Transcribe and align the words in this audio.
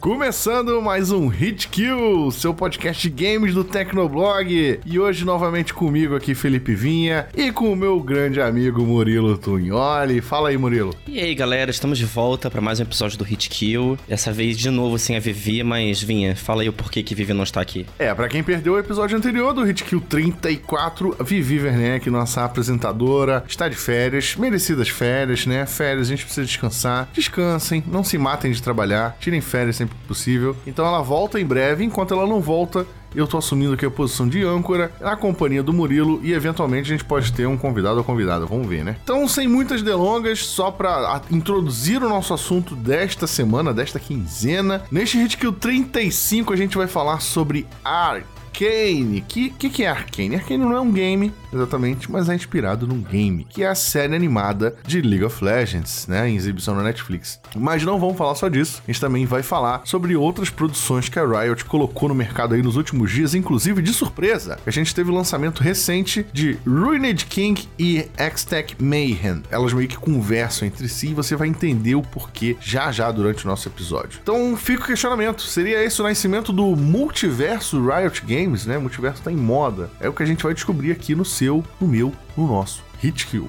Começando 0.00 0.80
mais 0.80 1.10
um 1.10 1.28
Hit 1.28 1.68
Kill, 1.68 2.30
seu 2.30 2.54
podcast 2.54 3.06
de 3.06 3.10
games 3.10 3.52
do 3.52 3.62
Tecnoblog. 3.62 4.80
E 4.86 4.98
hoje 4.98 5.26
novamente 5.26 5.74
comigo 5.74 6.16
aqui, 6.16 6.34
Felipe 6.34 6.74
Vinha, 6.74 7.28
e 7.36 7.52
com 7.52 7.70
o 7.70 7.76
meu 7.76 8.00
grande 8.00 8.40
amigo 8.40 8.80
Murilo 8.80 9.36
Tunholi. 9.36 10.22
Fala 10.22 10.48
aí, 10.48 10.56
Murilo. 10.56 10.94
E 11.06 11.20
aí, 11.20 11.34
galera, 11.34 11.70
estamos 11.70 11.98
de 11.98 12.06
volta 12.06 12.50
para 12.50 12.62
mais 12.62 12.80
um 12.80 12.84
episódio 12.84 13.18
do 13.18 13.24
Hit 13.24 13.50
Kill. 13.50 13.98
Dessa 14.08 14.32
vez 14.32 14.56
de 14.56 14.70
novo 14.70 14.98
sem 14.98 15.18
a 15.18 15.20
Vivi, 15.20 15.62
mas 15.62 16.00
Vinha, 16.02 16.34
fala 16.34 16.62
aí 16.62 16.68
o 16.70 16.72
porquê 16.72 17.02
que 17.02 17.14
Vivi 17.14 17.34
não 17.34 17.44
está 17.44 17.60
aqui. 17.60 17.84
É, 17.98 18.14
para 18.14 18.26
quem 18.26 18.42
perdeu 18.42 18.72
o 18.72 18.78
episódio 18.78 19.18
anterior 19.18 19.52
do 19.52 19.62
Hit 19.64 19.84
Kill 19.84 20.00
34, 20.00 21.14
Vivi 21.22 21.60
Werneck, 21.60 22.08
nossa 22.08 22.42
apresentadora, 22.42 23.44
está 23.46 23.68
de 23.68 23.76
férias, 23.76 24.34
merecidas 24.34 24.88
férias, 24.88 25.44
né? 25.44 25.66
Férias, 25.66 26.06
a 26.06 26.10
gente 26.10 26.24
precisa 26.24 26.46
descansar. 26.46 27.06
Descansem, 27.12 27.84
não 27.86 28.02
se 28.02 28.16
matem 28.16 28.50
de 28.50 28.62
trabalhar, 28.62 29.14
tirem 29.20 29.42
férias 29.42 29.78
sempre 29.90 29.96
possível. 30.06 30.56
Então 30.66 30.86
ela 30.86 31.02
volta 31.02 31.40
em 31.40 31.44
breve, 31.44 31.84
enquanto 31.84 32.14
ela 32.14 32.26
não 32.26 32.40
volta, 32.40 32.86
eu 33.14 33.26
tô 33.26 33.36
assumindo 33.38 33.74
aqui 33.74 33.84
a 33.84 33.90
posição 33.90 34.28
de 34.28 34.42
âncora, 34.42 34.92
na 35.00 35.16
companhia 35.16 35.62
do 35.62 35.72
Murilo, 35.72 36.20
e 36.22 36.32
eventualmente 36.32 36.88
a 36.90 36.96
gente 36.96 37.04
pode 37.04 37.32
ter 37.32 37.46
um 37.46 37.56
convidado 37.56 37.98
ou 37.98 38.04
convidada, 38.04 38.46
vamos 38.46 38.68
ver, 38.68 38.84
né? 38.84 38.96
Então, 39.02 39.26
sem 39.28 39.48
muitas 39.48 39.82
delongas, 39.82 40.46
só 40.46 40.70
pra 40.70 41.20
introduzir 41.30 42.02
o 42.02 42.08
nosso 42.08 42.32
assunto 42.32 42.74
desta 42.74 43.26
semana, 43.26 43.74
desta 43.74 43.98
quinzena, 43.98 44.82
neste 44.90 45.18
Hit 45.18 45.36
Kill 45.36 45.52
35 45.52 46.52
a 46.52 46.56
gente 46.56 46.76
vai 46.76 46.86
falar 46.86 47.20
sobre 47.20 47.66
Ark. 47.84 48.26
Arcane. 48.60 49.22
Que 49.22 49.50
que, 49.50 49.70
que 49.70 49.84
é 49.84 49.88
Arcane? 49.88 50.36
Arcane 50.36 50.58
não 50.58 50.76
é 50.76 50.80
um 50.80 50.92
game, 50.92 51.32
exatamente, 51.52 52.10
mas 52.10 52.28
é 52.28 52.34
inspirado 52.34 52.86
num 52.86 53.02
game, 53.02 53.44
que 53.44 53.62
é 53.62 53.68
a 53.68 53.74
série 53.74 54.14
animada 54.14 54.76
de 54.86 55.00
League 55.00 55.24
of 55.24 55.44
Legends, 55.44 56.06
né, 56.06 56.28
em 56.28 56.36
exibição 56.36 56.74
na 56.74 56.82
Netflix. 56.82 57.40
Mas 57.56 57.82
não 57.82 57.98
vamos 57.98 58.16
falar 58.16 58.34
só 58.34 58.48
disso, 58.48 58.82
a 58.86 58.90
gente 58.90 59.00
também 59.00 59.26
vai 59.26 59.42
falar 59.42 59.82
sobre 59.84 60.16
outras 60.16 60.50
produções 60.50 61.08
que 61.08 61.18
a 61.18 61.26
Riot 61.26 61.64
colocou 61.64 62.08
no 62.08 62.14
mercado 62.14 62.54
aí 62.54 62.62
nos 62.62 62.76
últimos 62.76 63.10
dias, 63.10 63.34
inclusive 63.34 63.82
de 63.82 63.92
surpresa. 63.92 64.58
A 64.66 64.70
gente 64.70 64.94
teve 64.94 65.10
o 65.10 65.14
lançamento 65.14 65.62
recente 65.62 66.26
de 66.32 66.58
Ruined 66.66 67.26
King 67.26 67.68
e 67.78 68.08
X-Tech 68.16 68.76
Mayhem. 68.78 69.42
Elas 69.50 69.72
meio 69.72 69.88
que 69.88 69.96
conversam 69.96 70.66
entre 70.66 70.88
si 70.88 71.08
e 71.08 71.14
você 71.14 71.36
vai 71.36 71.48
entender 71.48 71.94
o 71.94 72.02
porquê 72.02 72.56
já 72.60 72.90
já 72.92 73.10
durante 73.10 73.44
o 73.44 73.48
nosso 73.48 73.68
episódio. 73.68 74.20
Então 74.22 74.56
fica 74.56 74.84
o 74.84 74.86
questionamento, 74.86 75.42
seria 75.42 75.82
esse 75.84 76.00
o 76.00 76.04
nascimento 76.04 76.52
do 76.52 76.76
multiverso 76.76 77.80
Riot 77.80 78.22
Games? 78.26 78.60
né? 78.66 78.78
Multiverso 78.78 79.22
tá 79.22 79.30
em 79.30 79.36
moda. 79.36 79.90
É 80.00 80.08
o 80.08 80.12
que 80.12 80.22
a 80.22 80.26
gente 80.26 80.42
vai 80.42 80.54
descobrir 80.54 80.92
aqui 80.92 81.14
no 81.14 81.24
seu, 81.40 81.64
no 81.80 81.88
meu, 81.88 82.12
no 82.36 82.46
nosso 82.46 82.84
Hit 83.00 83.26
Kill. 83.26 83.48